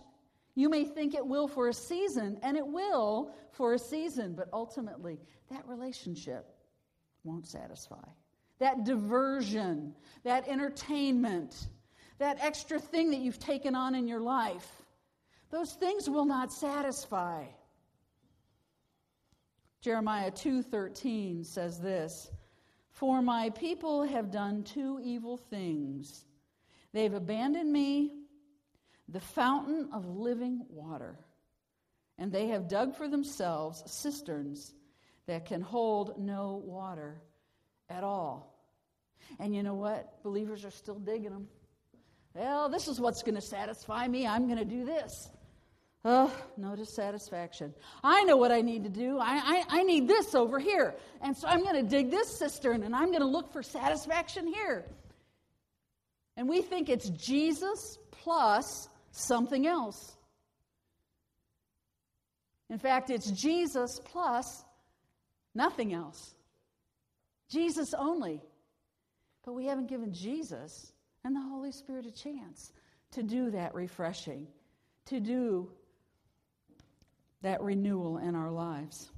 You 0.56 0.70
may 0.70 0.84
think 0.84 1.14
it 1.14 1.26
will 1.26 1.48
for 1.48 1.70
a 1.70 1.74
season, 1.74 2.38
and 2.42 2.58
it 2.58 2.68
will 2.68 3.34
for 3.52 3.74
a 3.74 3.80
season, 3.80 4.34
but 4.34 4.50
ultimately, 4.52 5.20
that 5.52 5.68
relationship 5.68 6.54
won't 7.24 7.48
satisfy. 7.48 8.04
That 8.58 8.84
diversion, 8.84 9.96
that 10.24 10.48
entertainment, 10.48 11.68
that 12.18 12.40
extra 12.42 12.80
thing 12.80 13.12
that 13.12 13.20
you've 13.20 13.40
taken 13.40 13.76
on 13.76 13.96
in 13.96 14.08
your 14.08 14.20
life, 14.20 14.68
those 15.50 15.74
things 15.74 16.10
will 16.10 16.26
not 16.26 16.52
satisfy. 16.52 17.46
Jeremiah 19.82 20.32
2:13 20.32 21.44
says 21.44 21.80
this, 21.80 22.32
"For 22.90 23.22
my 23.22 23.50
people 23.52 24.04
have 24.04 24.32
done 24.32 24.64
two 24.64 25.00
evil 25.02 25.38
things. 25.38 26.26
They've 26.92 27.14
abandoned 27.14 27.72
me 27.72 28.20
the 29.12 29.20
fountain 29.20 29.90
of 29.92 30.06
living 30.06 30.66
water. 30.70 31.18
And 32.18 32.32
they 32.32 32.48
have 32.48 32.68
dug 32.68 32.96
for 32.96 33.08
themselves 33.08 33.84
cisterns 33.90 34.74
that 35.26 35.46
can 35.46 35.62
hold 35.62 36.20
no 36.20 36.62
water 36.66 37.22
at 37.90 38.04
all. 38.04 38.56
And 39.40 39.56
you 39.56 39.64
know 39.64 39.76
what? 39.76 40.22
Believers 40.24 40.66
are 40.66 40.72
still 40.72 41.00
digging 41.00 41.32
them. 41.32 41.48
Well, 42.34 42.70
this 42.70 42.88
is 42.88 43.00
what's 43.00 43.24
going 43.24 43.36
to 43.36 43.42
satisfy 43.42 44.08
me. 44.08 44.28
I'm 44.28 44.48
going 44.48 44.60
to 44.60 44.66
do 44.66 44.86
this. 44.86 45.30
Oh, 46.06 46.34
no 46.56 46.76
dissatisfaction. 46.76 47.74
I 48.04 48.24
know 48.24 48.38
what 48.38 48.52
I 48.52 48.62
need 48.62 48.84
to 48.86 48.90
do. 48.90 49.20
I, 49.20 49.64
I, 49.70 49.80
I 49.80 49.84
need 49.84 50.08
this 50.08 50.34
over 50.34 50.58
here. 50.58 50.96
And 51.22 51.36
so 51.36 51.48
I'm 51.48 51.62
going 51.62 51.76
to 51.76 51.84
dig 51.84 52.10
this 52.10 52.38
cistern 52.40 52.84
and 52.84 52.96
I'm 52.96 53.08
going 53.08 53.20
to 53.20 53.28
look 53.28 53.52
for 53.52 53.62
satisfaction 53.62 54.48
here. 54.48 54.86
And 56.38 56.48
we 56.48 56.62
think 56.62 56.88
it's 56.88 57.10
Jesus 57.10 57.98
plus 58.12 58.88
something 59.12 59.68
else. 59.68 60.16
In 62.70 62.80
fact, 62.80 63.10
it's 63.10 63.30
Jesus 63.32 64.00
plus 64.06 64.64
nothing 65.54 65.94
else. 65.94 66.34
Jesus 67.50 67.94
only. 67.94 68.42
But 69.44 69.54
we 69.54 69.66
haven't 69.66 69.90
given 69.90 70.14
Jesus 70.14 70.94
and 71.26 71.36
the 71.36 71.42
Holy 71.42 71.74
Spirit 71.74 72.06
a 72.06 72.12
chance 72.12 72.72
to 73.12 73.24
do 73.24 73.52
that 73.52 73.74
refreshing, 73.74 74.48
to 75.08 75.20
do 75.20 75.70
that 77.42 77.62
renewal 77.62 78.18
in 78.18 78.36
our 78.36 78.52
lives. 78.52 79.10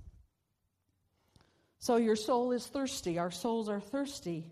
So 1.80 1.98
your 1.98 2.16
soul 2.16 2.52
is 2.52 2.68
thirsty. 2.68 3.18
Our 3.18 3.32
souls 3.32 3.68
are 3.68 3.80
thirsty. 3.80 4.52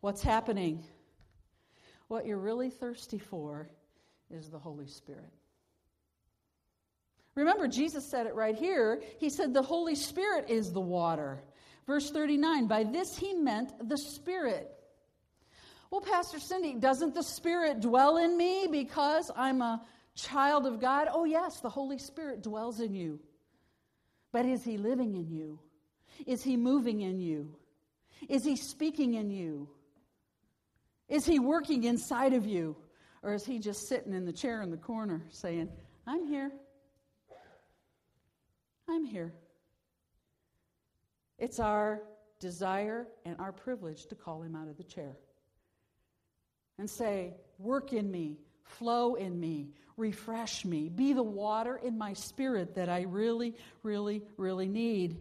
What's 0.00 0.22
happening? 0.22 0.84
What 2.08 2.26
you're 2.26 2.38
really 2.38 2.70
thirsty 2.70 3.18
for 3.18 3.70
is 4.30 4.50
the 4.50 4.58
Holy 4.58 4.86
Spirit. 4.86 5.32
Remember, 7.34 7.68
Jesus 7.68 8.10
said 8.10 8.26
it 8.26 8.34
right 8.34 8.56
here. 8.56 9.02
He 9.18 9.30
said, 9.30 9.52
The 9.52 9.62
Holy 9.62 9.94
Spirit 9.94 10.46
is 10.48 10.72
the 10.72 10.80
water. 10.80 11.42
Verse 11.86 12.10
39 12.10 12.66
By 12.66 12.84
this 12.84 13.16
he 13.16 13.34
meant 13.34 13.88
the 13.88 13.98
Spirit. 13.98 14.70
Well, 15.90 16.00
Pastor 16.00 16.40
Cindy, 16.40 16.74
doesn't 16.74 17.14
the 17.14 17.22
Spirit 17.22 17.80
dwell 17.80 18.16
in 18.16 18.36
me 18.36 18.66
because 18.70 19.30
I'm 19.36 19.62
a 19.62 19.82
child 20.16 20.66
of 20.66 20.80
God? 20.80 21.08
Oh, 21.12 21.24
yes, 21.24 21.60
the 21.60 21.70
Holy 21.70 21.98
Spirit 21.98 22.42
dwells 22.42 22.80
in 22.80 22.94
you. 22.94 23.20
But 24.32 24.44
is 24.46 24.64
he 24.64 24.76
living 24.76 25.14
in 25.14 25.30
you? 25.30 25.60
Is 26.26 26.42
he 26.42 26.56
moving 26.56 27.02
in 27.02 27.20
you? 27.20 27.54
Is 28.28 28.44
he 28.44 28.56
speaking 28.56 29.14
in 29.14 29.30
you? 29.30 29.68
Is 31.08 31.24
He 31.24 31.38
working 31.38 31.84
inside 31.84 32.32
of 32.32 32.46
you? 32.46 32.76
Or 33.22 33.34
is 33.34 33.44
He 33.44 33.58
just 33.58 33.88
sitting 33.88 34.12
in 34.12 34.24
the 34.24 34.32
chair 34.32 34.62
in 34.62 34.70
the 34.70 34.76
corner 34.76 35.22
saying, 35.30 35.68
I'm 36.06 36.26
here? 36.26 36.52
I'm 38.88 39.04
here. 39.04 39.32
It's 41.38 41.60
our 41.60 42.02
desire 42.40 43.06
and 43.24 43.38
our 43.38 43.52
privilege 43.52 44.06
to 44.06 44.14
call 44.14 44.42
Him 44.42 44.56
out 44.56 44.68
of 44.68 44.76
the 44.76 44.84
chair 44.84 45.16
and 46.78 46.88
say, 46.88 47.34
Work 47.58 47.92
in 47.92 48.10
me, 48.10 48.38
flow 48.66 49.14
in 49.14 49.38
me, 49.38 49.68
refresh 49.96 50.64
me, 50.64 50.88
be 50.88 51.12
the 51.12 51.22
water 51.22 51.76
in 51.76 51.96
my 51.96 52.12
spirit 52.12 52.74
that 52.74 52.88
I 52.88 53.02
really, 53.02 53.54
really, 53.82 54.22
really 54.36 54.68
need. 54.68 55.16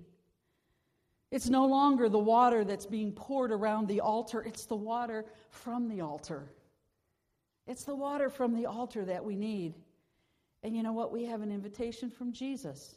It's 1.32 1.50
no 1.50 1.66
longer 1.66 2.10
the 2.10 2.20
water 2.20 2.64
that's 2.64 2.86
being 2.86 3.12
poured 3.12 3.52
around 3.52 3.88
the 3.88 4.02
altar, 4.02 4.42
it's 4.42 4.66
the 4.66 4.76
water 4.76 5.26
from 5.50 5.88
the 5.88 6.02
altar. 6.02 6.52
It's 7.68 7.84
the 7.84 7.96
water 7.96 8.30
from 8.30 8.54
the 8.54 8.68
altar 8.68 9.06
that 9.06 9.26
we 9.26 9.36
need. 9.36 9.74
And 10.62 10.76
you 10.76 10.84
know 10.84 10.94
what? 10.94 11.12
We 11.12 11.26
have 11.26 11.42
an 11.42 11.52
invitation 11.52 12.12
from 12.12 12.32
Jesus. 12.32 12.96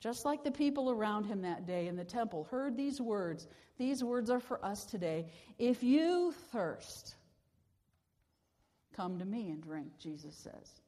Just 0.00 0.24
like 0.24 0.42
the 0.42 0.50
people 0.50 0.90
around 0.90 1.24
him 1.24 1.42
that 1.42 1.66
day 1.66 1.86
in 1.86 1.96
the 1.96 2.04
temple 2.04 2.48
heard 2.50 2.76
these 2.76 3.00
words, 3.00 3.46
these 3.78 4.02
words 4.02 4.30
are 4.30 4.40
for 4.40 4.64
us 4.64 4.86
today. 4.86 5.26
If 5.58 5.82
you 5.82 6.32
thirst, 6.52 7.16
come 8.94 9.18
to 9.18 9.24
me 9.24 9.50
and 9.50 9.62
drink, 9.62 9.88
Jesus 9.98 10.34
says. 10.36 10.80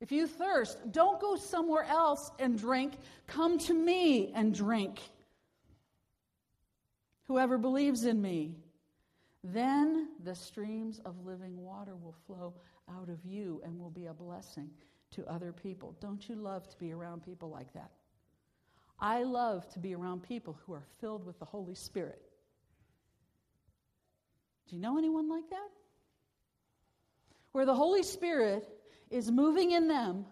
If 0.00 0.12
you 0.12 0.26
thirst, 0.26 0.92
don't 0.92 1.20
go 1.20 1.36
somewhere 1.36 1.84
else 1.84 2.30
and 2.38 2.58
drink. 2.58 2.94
Come 3.26 3.58
to 3.60 3.74
me 3.74 4.32
and 4.34 4.54
drink. 4.54 5.00
Whoever 7.26 7.56
believes 7.56 8.04
in 8.04 8.20
me, 8.20 8.54
then 9.42 10.08
the 10.22 10.34
streams 10.34 11.00
of 11.04 11.24
living 11.24 11.56
water 11.56 11.96
will 11.96 12.14
flow 12.26 12.54
out 12.90 13.08
of 13.08 13.24
you 13.24 13.62
and 13.64 13.78
will 13.78 13.90
be 13.90 14.06
a 14.06 14.14
blessing 14.14 14.70
to 15.12 15.26
other 15.26 15.52
people. 15.52 15.96
Don't 16.00 16.28
you 16.28 16.34
love 16.34 16.68
to 16.68 16.78
be 16.78 16.92
around 16.92 17.24
people 17.24 17.48
like 17.48 17.72
that? 17.72 17.90
I 18.98 19.22
love 19.22 19.68
to 19.70 19.78
be 19.78 19.94
around 19.94 20.22
people 20.22 20.58
who 20.64 20.72
are 20.72 20.84
filled 21.00 21.24
with 21.24 21.38
the 21.38 21.44
Holy 21.44 21.74
Spirit. 21.74 22.20
Do 24.68 24.76
you 24.76 24.82
know 24.82 24.98
anyone 24.98 25.28
like 25.28 25.48
that? 25.50 25.68
Where 27.54 27.64
the 27.64 27.74
Holy 27.74 28.02
Spirit 28.02 28.68
is 29.10 29.30
moving 29.30 29.70
in 29.70 29.86
them 29.86 30.26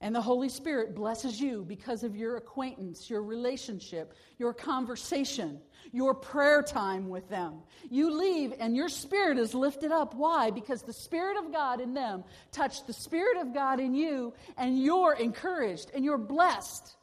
and 0.00 0.12
the 0.12 0.20
Holy 0.20 0.48
Spirit 0.48 0.92
blesses 0.92 1.40
you 1.40 1.64
because 1.64 2.02
of 2.02 2.16
your 2.16 2.36
acquaintance, 2.36 3.08
your 3.08 3.22
relationship, 3.22 4.14
your 4.36 4.52
conversation, 4.52 5.60
your 5.92 6.12
prayer 6.12 6.62
time 6.62 7.08
with 7.08 7.28
them. 7.28 7.60
You 7.90 8.10
leave 8.10 8.52
and 8.58 8.74
your 8.74 8.88
spirit 8.88 9.38
is 9.38 9.54
lifted 9.54 9.92
up. 9.92 10.14
Why? 10.14 10.50
Because 10.50 10.82
the 10.82 10.92
Spirit 10.92 11.36
of 11.36 11.52
God 11.52 11.80
in 11.80 11.94
them 11.94 12.24
touched 12.50 12.88
the 12.88 12.92
Spirit 12.92 13.40
of 13.40 13.54
God 13.54 13.78
in 13.78 13.94
you, 13.94 14.34
and 14.56 14.82
you're 14.82 15.14
encouraged 15.14 15.92
and 15.94 16.04
you're 16.04 16.18
blessed. 16.18 16.96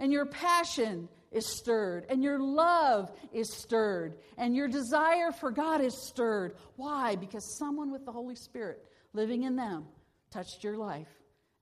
And 0.00 0.10
your 0.10 0.26
passion 0.26 1.08
is 1.32 1.46
stirred, 1.46 2.06
and 2.08 2.22
your 2.22 2.38
love 2.38 3.10
is 3.32 3.52
stirred, 3.52 4.16
and 4.36 4.54
your 4.54 4.68
desire 4.68 5.32
for 5.32 5.50
God 5.50 5.80
is 5.80 6.06
stirred. 6.06 6.56
Why? 6.76 7.16
Because 7.16 7.56
someone 7.58 7.90
with 7.90 8.04
the 8.04 8.12
Holy 8.12 8.36
Spirit 8.36 8.84
living 9.12 9.42
in 9.42 9.56
them 9.56 9.86
touched 10.30 10.62
your 10.62 10.76
life 10.76 11.08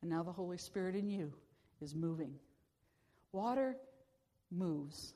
and 0.02 0.10
now 0.10 0.22
the 0.22 0.32
Holy 0.32 0.58
Spirit 0.58 0.94
in 0.96 1.08
you 1.08 1.32
is 1.80 1.94
moving. 1.94 2.34
Water 3.32 3.76
moves. 4.50 5.14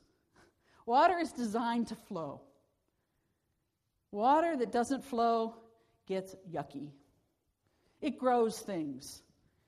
Water 0.86 1.18
is 1.18 1.32
designed 1.32 1.88
to 1.88 1.96
flow. 1.96 2.42
Water 4.10 4.56
that 4.56 4.70
doesn't 4.70 5.04
flow 5.04 5.56
gets 6.06 6.34
yucky. 6.50 6.90
It 8.00 8.18
grows 8.18 8.58
things. 8.60 9.22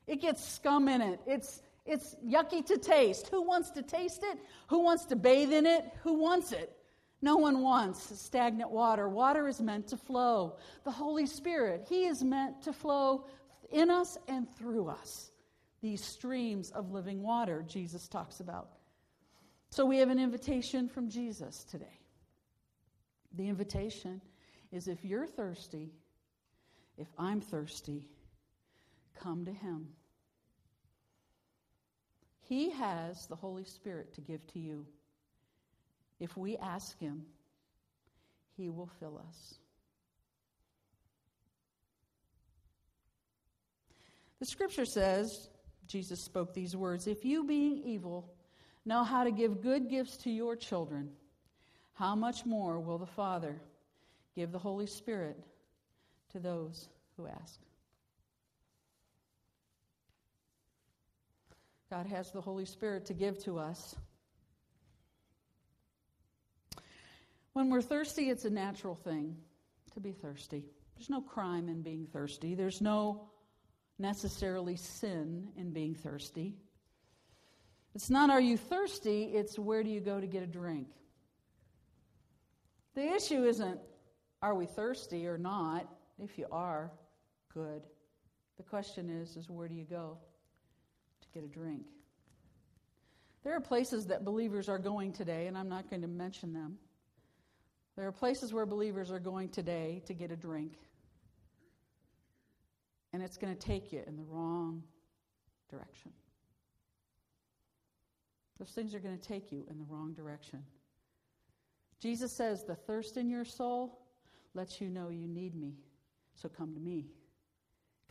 It 0.07 0.21
gets 0.21 0.47
scum 0.47 0.89
in 0.89 1.01
it. 1.01 1.21
It's, 1.27 1.63
it's 1.87 2.17
yucky 2.25 2.65
to 2.67 2.79
taste. 2.79 3.29
Who 3.29 3.43
wants 3.43 3.71
to 3.71 3.83
taste 3.83 4.23
it? 4.25 4.39
Who 4.69 4.81
wants 4.81 5.05
to 5.07 5.17
bathe 5.17 5.53
in 5.53 5.67
it? 5.67 5.85
Who 6.03 6.15
wants 6.15 6.53
it? 6.53 6.73
No 7.23 7.37
one 7.37 7.63
wants 7.63 8.19
stagnant 8.21 8.71
water. 8.71 9.09
Water 9.09 9.49
is 9.49 9.61
meant 9.61 9.89
to 9.89 9.97
flow. 9.97 10.57
The 10.85 10.91
Holy 10.91 11.27
Spirit, 11.27 11.87
He 11.89 12.05
is 12.05 12.23
meant 12.23 12.63
to 12.63 12.73
flow 12.73 13.27
in 13.71 13.91
us 13.91 14.19
and 14.29 14.49
through 14.57 14.89
us. 14.89 15.31
These 15.81 16.05
streams 16.05 16.71
of 16.71 16.93
living 16.93 17.23
water 17.23 17.65
Jesus 17.67 18.09
talks 18.09 18.41
about. 18.41 18.71
So 19.71 19.85
we 19.85 19.99
have 19.99 20.11
an 20.11 20.19
invitation 20.19 20.89
from 20.89 21.09
Jesus 21.09 21.65
today. 21.65 22.01
The 23.37 23.49
invitation 23.49 24.21
is 24.73 24.89
if 24.89 25.05
you're 25.05 25.27
thirsty, 25.27 25.93
if 26.97 27.09
I'm 27.19 27.41
thirsty, 27.41 28.09
come 29.15 29.45
to 29.45 29.53
Him. 29.53 29.89
He 32.49 32.71
has 32.71 33.27
the 33.27 33.37
Holy 33.37 33.65
Spirit 33.65 34.15
to 34.15 34.21
give 34.21 34.47
to 34.49 34.59
you. 34.59 34.87
If 36.21 36.37
we 36.37 36.57
ask 36.57 36.99
Him, 36.99 37.25
He 38.57 38.69
will 38.69 38.89
fill 39.01 39.21
us. 39.29 39.55
The 44.39 44.47
scripture 44.47 44.85
says, 44.85 45.49
Jesus 45.89 46.21
spoke 46.21 46.55
these 46.55 46.77
words 46.77 47.07
If 47.07 47.25
you, 47.25 47.45
being 47.45 47.83
evil, 47.85 48.33
know 48.85 49.03
how 49.03 49.25
to 49.25 49.33
give 49.33 49.63
good 49.63 49.89
gifts 49.89 50.17
to 50.19 50.31
your 50.31 50.55
children, 50.55 51.11
how 51.95 52.15
much 52.15 52.47
more 52.47 52.79
will 52.79 52.99
the 52.99 53.07
Father 53.07 53.57
give 54.35 54.53
the 54.53 54.59
Holy 54.59 54.87
Spirit 54.87 55.43
to 56.33 56.39
those 56.39 56.89
who 57.17 57.27
ask? 57.27 57.59
God 61.91 62.07
has 62.07 62.33
the 62.33 62.41
Holy 62.41 62.65
Spirit 62.65 63.07
to 63.07 63.15
give 63.15 63.39
to 63.45 63.59
us. 63.59 63.95
When 67.53 67.71
we're 67.71 67.83
thirsty, 67.83 68.29
it's 68.29 68.45
a 68.45 68.51
natural 68.51 68.95
thing 68.95 69.37
to 69.95 70.01
be 70.01 70.13
thirsty. 70.13 70.65
There's 70.97 71.09
no 71.09 71.21
crime 71.21 71.69
in 71.69 71.83
being 71.83 72.07
thirsty. 72.07 72.55
There's 72.55 72.81
no 72.81 73.29
necessarily 73.99 74.77
sin 74.77 75.49
in 75.57 75.73
being 75.73 75.95
thirsty. 75.95 76.57
It's 77.95 78.11
not 78.11 78.31
are 78.31 78.41
you 78.41 78.59
thirsty, 78.59 79.25
it's 79.25 79.59
where 79.59 79.83
do 79.83 79.89
you 79.89 80.01
go 80.01 80.21
to 80.21 80.27
get 80.27 80.43
a 80.43 80.47
drink. 80.47 80.89
The 82.95 83.15
issue 83.15 83.45
isn't 83.45 83.81
are 84.43 84.55
we 84.55 84.67
thirsty 84.67 85.27
or 85.27 85.39
not. 85.39 85.89
If 86.19 86.37
you 86.39 86.47
are, 86.53 86.91
good. 87.55 87.83
The 88.59 88.63
question 88.65 89.09
is 89.09 89.37
is 89.37 89.49
where 89.49 89.69
do 89.69 89.75
you 89.75 89.85
go 89.85 90.19
get 91.41 91.45
a 91.45 91.53
drink? 91.53 91.87
There 93.45 93.55
are 93.55 93.61
places 93.61 94.07
that 94.07 94.25
believers 94.25 94.69
are 94.69 94.79
going 94.79 95.13
today, 95.13 95.47
and 95.47 95.57
I'm 95.57 95.69
not 95.69 95.89
going 95.91 96.03
to 96.03 96.09
mention 96.09 96.53
them. 96.53 96.79
There 97.97 98.07
are 98.07 98.13
places 98.13 98.53
where 98.53 98.67
believers 98.67 99.11
are 99.11 99.21
going 99.21 99.49
today 99.51 100.03
to 100.07 100.15
get 100.15 100.31
a 100.31 100.37
drink 100.37 100.73
and 103.17 103.25
it's 103.25 103.39
going 103.39 103.57
to 103.57 103.59
take 103.59 103.93
you 103.93 104.03
in 104.07 104.15
the 104.15 104.23
wrong 104.25 104.83
direction. 105.71 106.13
Those 108.59 108.69
things 108.75 108.95
are 108.95 108.99
going 108.99 109.19
to 109.19 109.29
take 109.29 109.51
you 109.51 109.65
in 109.71 109.79
the 109.79 109.85
wrong 109.85 110.13
direction. 110.13 110.63
Jesus 111.99 112.37
says, 112.37 112.63
The 112.67 112.75
thirst 112.75 113.17
in 113.17 113.31
your 113.31 113.47
soul 113.47 114.01
lets 114.53 114.83
you 114.83 114.91
know 114.91 115.09
you 115.09 115.27
need 115.27 115.55
me. 115.55 115.77
So 116.35 116.51
come 116.51 116.75
to 116.75 116.81
me. 116.81 117.07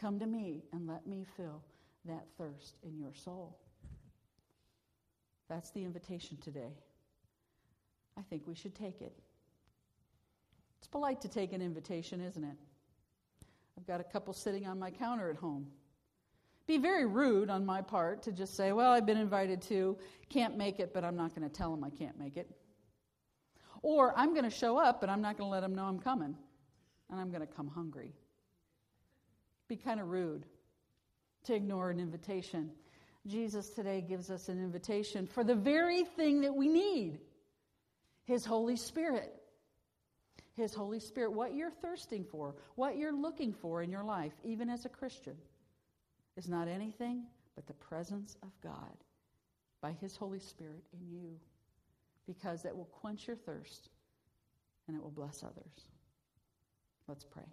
Come 0.02 0.18
to 0.18 0.26
me 0.26 0.64
and 0.74 0.88
let 0.88 1.06
me 1.06 1.24
fill 1.38 1.62
that 2.08 2.26
thirst 2.38 2.76
in 2.84 2.98
your 2.98 3.14
soul. 3.14 3.58
That's 5.50 5.72
the 5.72 5.84
invitation 5.84 6.38
today. 6.38 6.74
I 8.18 8.22
think 8.22 8.44
we 8.48 8.56
should 8.56 8.76
take 8.76 9.02
it. 9.02 9.14
It's 10.80 10.88
polite 10.88 11.22
to 11.22 11.28
take 11.28 11.54
an 11.54 11.62
invitation, 11.62 12.22
isn't 12.22 12.44
it? 12.44 12.58
I've 13.78 13.86
got 13.86 14.00
a 14.00 14.04
couple 14.04 14.34
sitting 14.34 14.66
on 14.68 14.80
my 14.80 14.90
counter 14.90 15.30
at 15.30 15.36
home. 15.36 15.68
Be 16.68 16.78
very 16.78 17.06
rude 17.06 17.50
on 17.50 17.66
my 17.66 17.82
part 17.82 18.24
to 18.24 18.32
just 18.32 18.56
say, 18.56 18.72
well, 18.72 18.92
I've 18.92 19.06
been 19.06 19.18
invited 19.18 19.62
to, 19.64 19.98
can't 20.30 20.58
make 20.58 20.80
it, 20.80 20.94
but 20.94 21.04
I'm 21.04 21.16
not 21.16 21.36
going 21.36 21.48
to 21.48 21.54
tell 21.54 21.70
them 21.72 21.84
I 21.84 21.90
can't 21.90 22.18
make 22.18 22.38
it. 22.38 22.50
Or 23.82 24.14
I'm 24.18 24.34
going 24.34 24.46
to 24.46 24.50
show 24.50 24.78
up, 24.78 25.00
but 25.00 25.10
I'm 25.10 25.22
not 25.22 25.38
going 25.38 25.48
to 25.48 25.52
let 25.52 25.62
them 25.62 25.76
know 25.76 25.86
I'm 25.86 26.00
coming, 26.00 26.36
and 27.12 27.20
I'm 27.20 27.30
going 27.30 27.42
to 27.46 27.54
come 27.54 27.68
hungry. 27.68 28.14
Be 29.68 29.76
kind 29.76 30.00
of 30.00 30.08
rude 30.08 30.46
to 31.46 31.56
ignore 31.56 31.90
an 31.90 32.00
invitation. 32.00 32.72
Jesus 33.28 33.70
today 33.70 34.02
gives 34.02 34.30
us 34.30 34.50
an 34.50 34.64
invitation 34.64 35.26
for 35.26 35.44
the 35.44 35.56
very 35.56 36.04
thing 36.04 36.42
that 36.42 36.56
we 36.56 36.68
need 36.68 37.20
His 38.26 38.46
Holy 38.46 38.76
Spirit. 38.76 39.34
His 40.56 40.74
Holy 40.74 41.00
Spirit, 41.00 41.34
what 41.34 41.54
you're 41.54 41.72
thirsting 41.72 42.24
for, 42.24 42.56
what 42.76 42.98
you're 42.98 43.16
looking 43.16 43.52
for 43.52 43.82
in 43.82 43.92
your 43.92 44.04
life, 44.04 44.32
even 44.44 44.70
as 44.70 44.86
a 44.86 44.90
Christian, 44.90 45.36
is 46.38 46.48
not 46.48 46.68
anything 46.68 47.24
but 47.56 47.68
the 47.68 47.74
presence 47.74 48.38
of 48.42 48.50
God 48.62 48.96
by 49.82 49.92
His 50.00 50.16
Holy 50.16 50.40
Spirit 50.40 50.84
in 50.94 51.08
you, 51.10 51.38
because 52.26 52.64
it 52.64 52.76
will 52.76 52.86
quench 52.86 53.28
your 53.28 53.36
thirst 53.36 53.90
and 54.88 54.96
it 54.96 55.04
will 55.04 55.12
bless 55.12 55.44
others. 55.44 55.90
Let's 57.08 57.26
pray. 57.26 57.44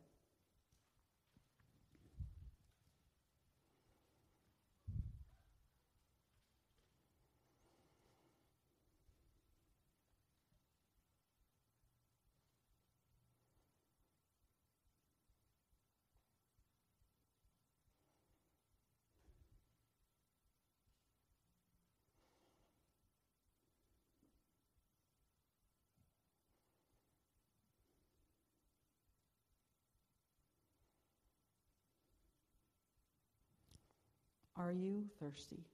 Are 34.63 34.73
you 34.73 35.07
thirsty? 35.19 35.65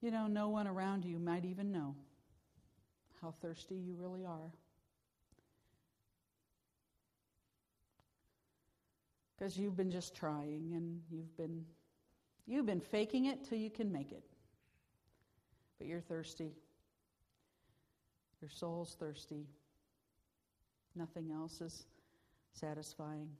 You 0.00 0.12
know, 0.12 0.28
no 0.28 0.48
one 0.48 0.68
around 0.68 1.04
you 1.04 1.18
might 1.18 1.44
even 1.44 1.72
know 1.72 1.96
how 3.20 3.34
thirsty 3.42 3.74
you 3.74 3.96
really 3.98 4.24
are. 4.24 4.52
Because 9.36 9.58
you've 9.58 9.76
been 9.76 9.90
just 9.90 10.14
trying 10.14 10.72
and 10.72 11.00
you've 11.10 11.36
been 11.36 11.64
you've 12.46 12.66
been 12.66 12.80
faking 12.80 13.24
it 13.24 13.44
till 13.48 13.58
you 13.58 13.70
can 13.70 13.90
make 13.90 14.12
it. 14.12 14.22
But 15.78 15.88
you're 15.88 16.00
thirsty. 16.00 16.52
Your 18.40 18.50
soul's 18.50 18.94
thirsty. 19.00 19.48
Nothing 20.94 21.32
else 21.32 21.60
is 21.60 21.86
satisfying. 22.52 23.30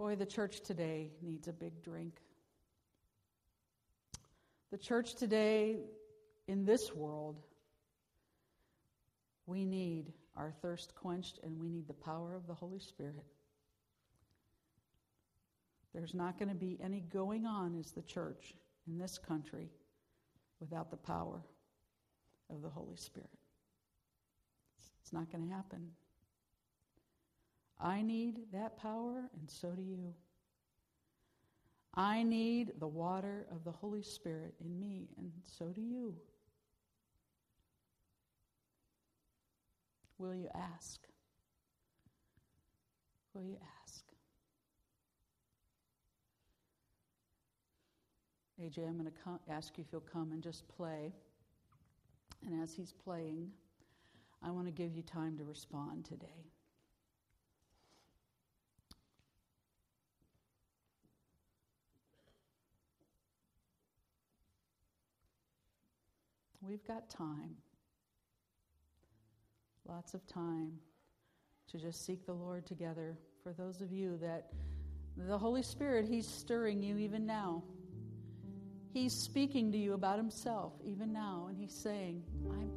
Boy, 0.00 0.16
the 0.16 0.24
church 0.24 0.62
today 0.62 1.10
needs 1.20 1.46
a 1.46 1.52
big 1.52 1.82
drink. 1.82 2.14
The 4.70 4.78
church 4.78 5.14
today, 5.14 5.76
in 6.48 6.64
this 6.64 6.94
world, 6.94 7.36
we 9.44 9.66
need 9.66 10.14
our 10.38 10.52
thirst 10.62 10.94
quenched 10.94 11.40
and 11.42 11.60
we 11.60 11.68
need 11.68 11.86
the 11.86 11.92
power 11.92 12.34
of 12.34 12.46
the 12.46 12.54
Holy 12.54 12.78
Spirit. 12.78 13.26
There's 15.92 16.14
not 16.14 16.38
going 16.38 16.48
to 16.48 16.54
be 16.54 16.78
any 16.82 17.00
going 17.00 17.44
on 17.44 17.78
as 17.78 17.90
the 17.90 18.00
church 18.00 18.54
in 18.88 18.96
this 18.96 19.18
country 19.18 19.68
without 20.60 20.90
the 20.90 20.96
power 20.96 21.42
of 22.48 22.62
the 22.62 22.70
Holy 22.70 22.96
Spirit. 22.96 23.28
It's 25.02 25.12
not 25.12 25.30
going 25.30 25.46
to 25.46 25.54
happen. 25.54 25.90
I 27.82 28.02
need 28.02 28.40
that 28.52 28.76
power, 28.76 29.30
and 29.38 29.50
so 29.50 29.70
do 29.70 29.82
you. 29.82 30.14
I 31.94 32.22
need 32.22 32.72
the 32.78 32.86
water 32.86 33.46
of 33.50 33.64
the 33.64 33.72
Holy 33.72 34.02
Spirit 34.02 34.54
in 34.60 34.78
me, 34.78 35.08
and 35.16 35.32
so 35.44 35.66
do 35.66 35.80
you. 35.80 36.14
Will 40.18 40.34
you 40.34 40.48
ask? 40.54 41.00
Will 43.32 43.44
you 43.44 43.56
ask? 43.82 44.04
AJ, 48.62 48.86
I'm 48.86 48.98
going 48.98 49.10
to 49.10 49.52
ask 49.52 49.78
you 49.78 49.84
if 49.86 49.92
you'll 49.92 50.02
come 50.02 50.32
and 50.32 50.42
just 50.42 50.68
play. 50.68 51.14
And 52.44 52.62
as 52.62 52.74
he's 52.74 52.92
playing, 52.92 53.48
I 54.42 54.50
want 54.50 54.66
to 54.66 54.72
give 54.72 54.94
you 54.94 55.02
time 55.02 55.38
to 55.38 55.44
respond 55.44 56.04
today. 56.04 56.49
We've 66.62 66.86
got 66.86 67.08
time, 67.08 67.56
lots 69.88 70.12
of 70.12 70.26
time 70.26 70.72
to 71.70 71.78
just 71.78 72.04
seek 72.04 72.26
the 72.26 72.34
Lord 72.34 72.66
together. 72.66 73.16
For 73.42 73.54
those 73.54 73.80
of 73.80 73.92
you 73.92 74.18
that 74.18 74.52
the 75.16 75.38
Holy 75.38 75.62
Spirit, 75.62 76.06
He's 76.06 76.28
stirring 76.28 76.82
you 76.82 76.98
even 76.98 77.24
now. 77.24 77.62
He's 78.92 79.14
speaking 79.14 79.72
to 79.72 79.78
you 79.78 79.94
about 79.94 80.18
Himself 80.18 80.74
even 80.84 81.12
now, 81.12 81.46
and 81.48 81.56
He's 81.56 81.74
saying, 81.74 82.22
I'm, 82.50 82.70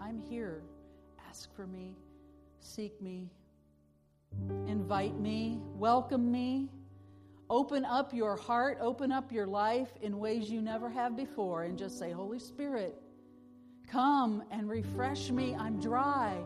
I'm 0.00 0.18
here. 0.18 0.62
Ask 1.28 1.52
for 1.56 1.66
me, 1.66 1.96
seek 2.60 3.02
me, 3.02 3.30
invite 4.68 5.18
me, 5.18 5.58
welcome 5.74 6.30
me. 6.30 6.70
Open 7.50 7.84
up 7.84 8.14
your 8.14 8.36
heart, 8.36 8.78
open 8.80 9.10
up 9.12 9.30
your 9.30 9.46
life 9.46 9.88
in 10.00 10.18
ways 10.18 10.48
you 10.48 10.62
never 10.62 10.88
have 10.88 11.16
before, 11.16 11.64
and 11.64 11.76
just 11.76 11.98
say, 11.98 12.10
Holy 12.10 12.38
Spirit, 12.38 13.00
Come 13.90 14.42
and 14.50 14.68
refresh 14.68 15.30
me. 15.30 15.54
I'm 15.54 15.80
dry. 15.80 16.36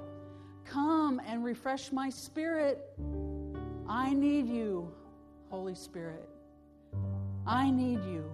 Come 0.65 1.21
and 1.27 1.45
refresh 1.45 1.93
my 1.93 2.11
spirit. 2.11 2.85
I 3.89 4.13
need 4.13 4.49
you, 4.49 4.93
Holy 5.51 5.75
Spirit. 5.75 6.29
I 7.47 7.71
need 7.71 8.05
you. 8.05 8.31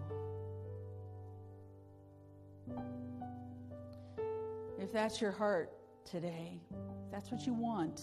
If 4.81 4.93
that's 4.93 5.21
your 5.21 5.31
heart 5.31 5.73
today, 6.05 6.61
that's 7.13 7.31
what 7.31 7.47
you 7.47 7.55
want 7.55 8.01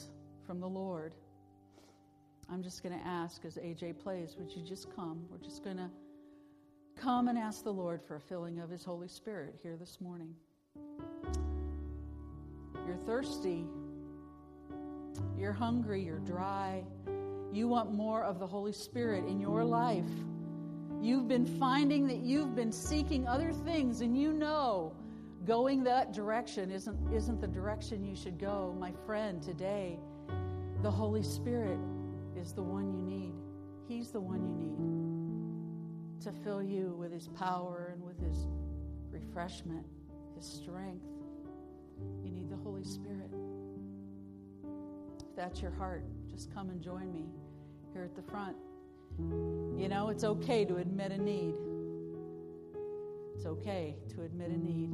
from 0.47 0.59
the 0.59 0.67
Lord, 0.67 1.13
I'm 2.49 2.63
just 2.63 2.83
going 2.83 2.97
to 2.97 3.05
ask 3.07 3.45
as 3.45 3.57
AJ 3.57 3.99
plays, 3.99 4.35
would 4.37 4.51
you 4.51 4.61
just 4.63 4.93
come? 4.95 5.25
We're 5.29 5.37
just 5.37 5.63
going 5.63 5.77
to 5.77 5.89
come 6.95 7.27
and 7.27 7.37
ask 7.37 7.63
the 7.63 7.71
Lord 7.73 8.01
for 8.01 8.15
a 8.15 8.19
filling 8.19 8.59
of 8.59 8.69
His 8.69 8.83
Holy 8.83 9.07
Spirit 9.07 9.55
here 9.61 9.77
this 9.77 9.99
morning. 10.01 10.33
You're 12.87 12.99
thirsty. 13.05 13.65
You're 15.37 15.53
hungry. 15.53 16.03
You're 16.03 16.19
dry. 16.19 16.83
You 17.53 17.67
want 17.67 17.93
more 17.93 18.23
of 18.23 18.39
the 18.39 18.47
Holy 18.47 18.73
Spirit 18.73 19.25
in 19.25 19.39
your 19.39 19.63
life. 19.63 20.09
You've 21.01 21.27
been 21.27 21.45
finding 21.45 22.07
that 22.07 22.17
you've 22.17 22.55
been 22.55 22.71
seeking 22.71 23.27
other 23.27 23.51
things, 23.51 24.01
and 24.01 24.17
you 24.17 24.33
know 24.33 24.93
going 25.45 25.83
that 25.85 26.13
direction 26.13 26.69
isn't, 26.69 27.13
isn't 27.13 27.41
the 27.41 27.47
direction 27.47 28.03
you 28.03 28.15
should 28.15 28.37
go. 28.37 28.75
My 28.79 28.91
friend, 29.05 29.41
today, 29.41 29.97
the 30.81 30.91
Holy 30.91 31.23
Spirit 31.23 31.79
is 32.35 32.53
the 32.53 32.61
one 32.61 32.93
you 32.93 33.01
need. 33.01 33.33
He's 33.87 34.11
the 34.11 34.21
one 34.21 34.41
you 34.45 34.75
need 34.77 36.21
to 36.23 36.31
fill 36.43 36.61
you 36.61 36.95
with 36.99 37.11
His 37.11 37.27
power 37.29 37.93
and 37.93 38.03
with 38.03 38.19
His 38.19 38.47
refreshment, 39.11 39.85
His 40.41 40.49
strength. 40.49 41.05
You 42.23 42.31
need 42.31 42.49
the 42.49 42.55
Holy 42.55 42.83
Spirit. 42.83 43.29
If 45.19 45.35
that's 45.35 45.61
your 45.61 45.69
heart, 45.69 46.03
just 46.27 46.51
come 46.51 46.71
and 46.71 46.81
join 46.81 47.13
me 47.13 47.25
here 47.93 48.01
at 48.01 48.15
the 48.15 48.23
front. 48.23 48.57
You 49.19 49.87
know, 49.87 50.09
it's 50.09 50.23
okay 50.23 50.65
to 50.65 50.77
admit 50.77 51.11
a 51.11 51.19
need. 51.19 51.53
It's 53.35 53.45
okay 53.45 53.95
to 54.15 54.23
admit 54.23 54.49
a 54.49 54.57
need. 54.57 54.89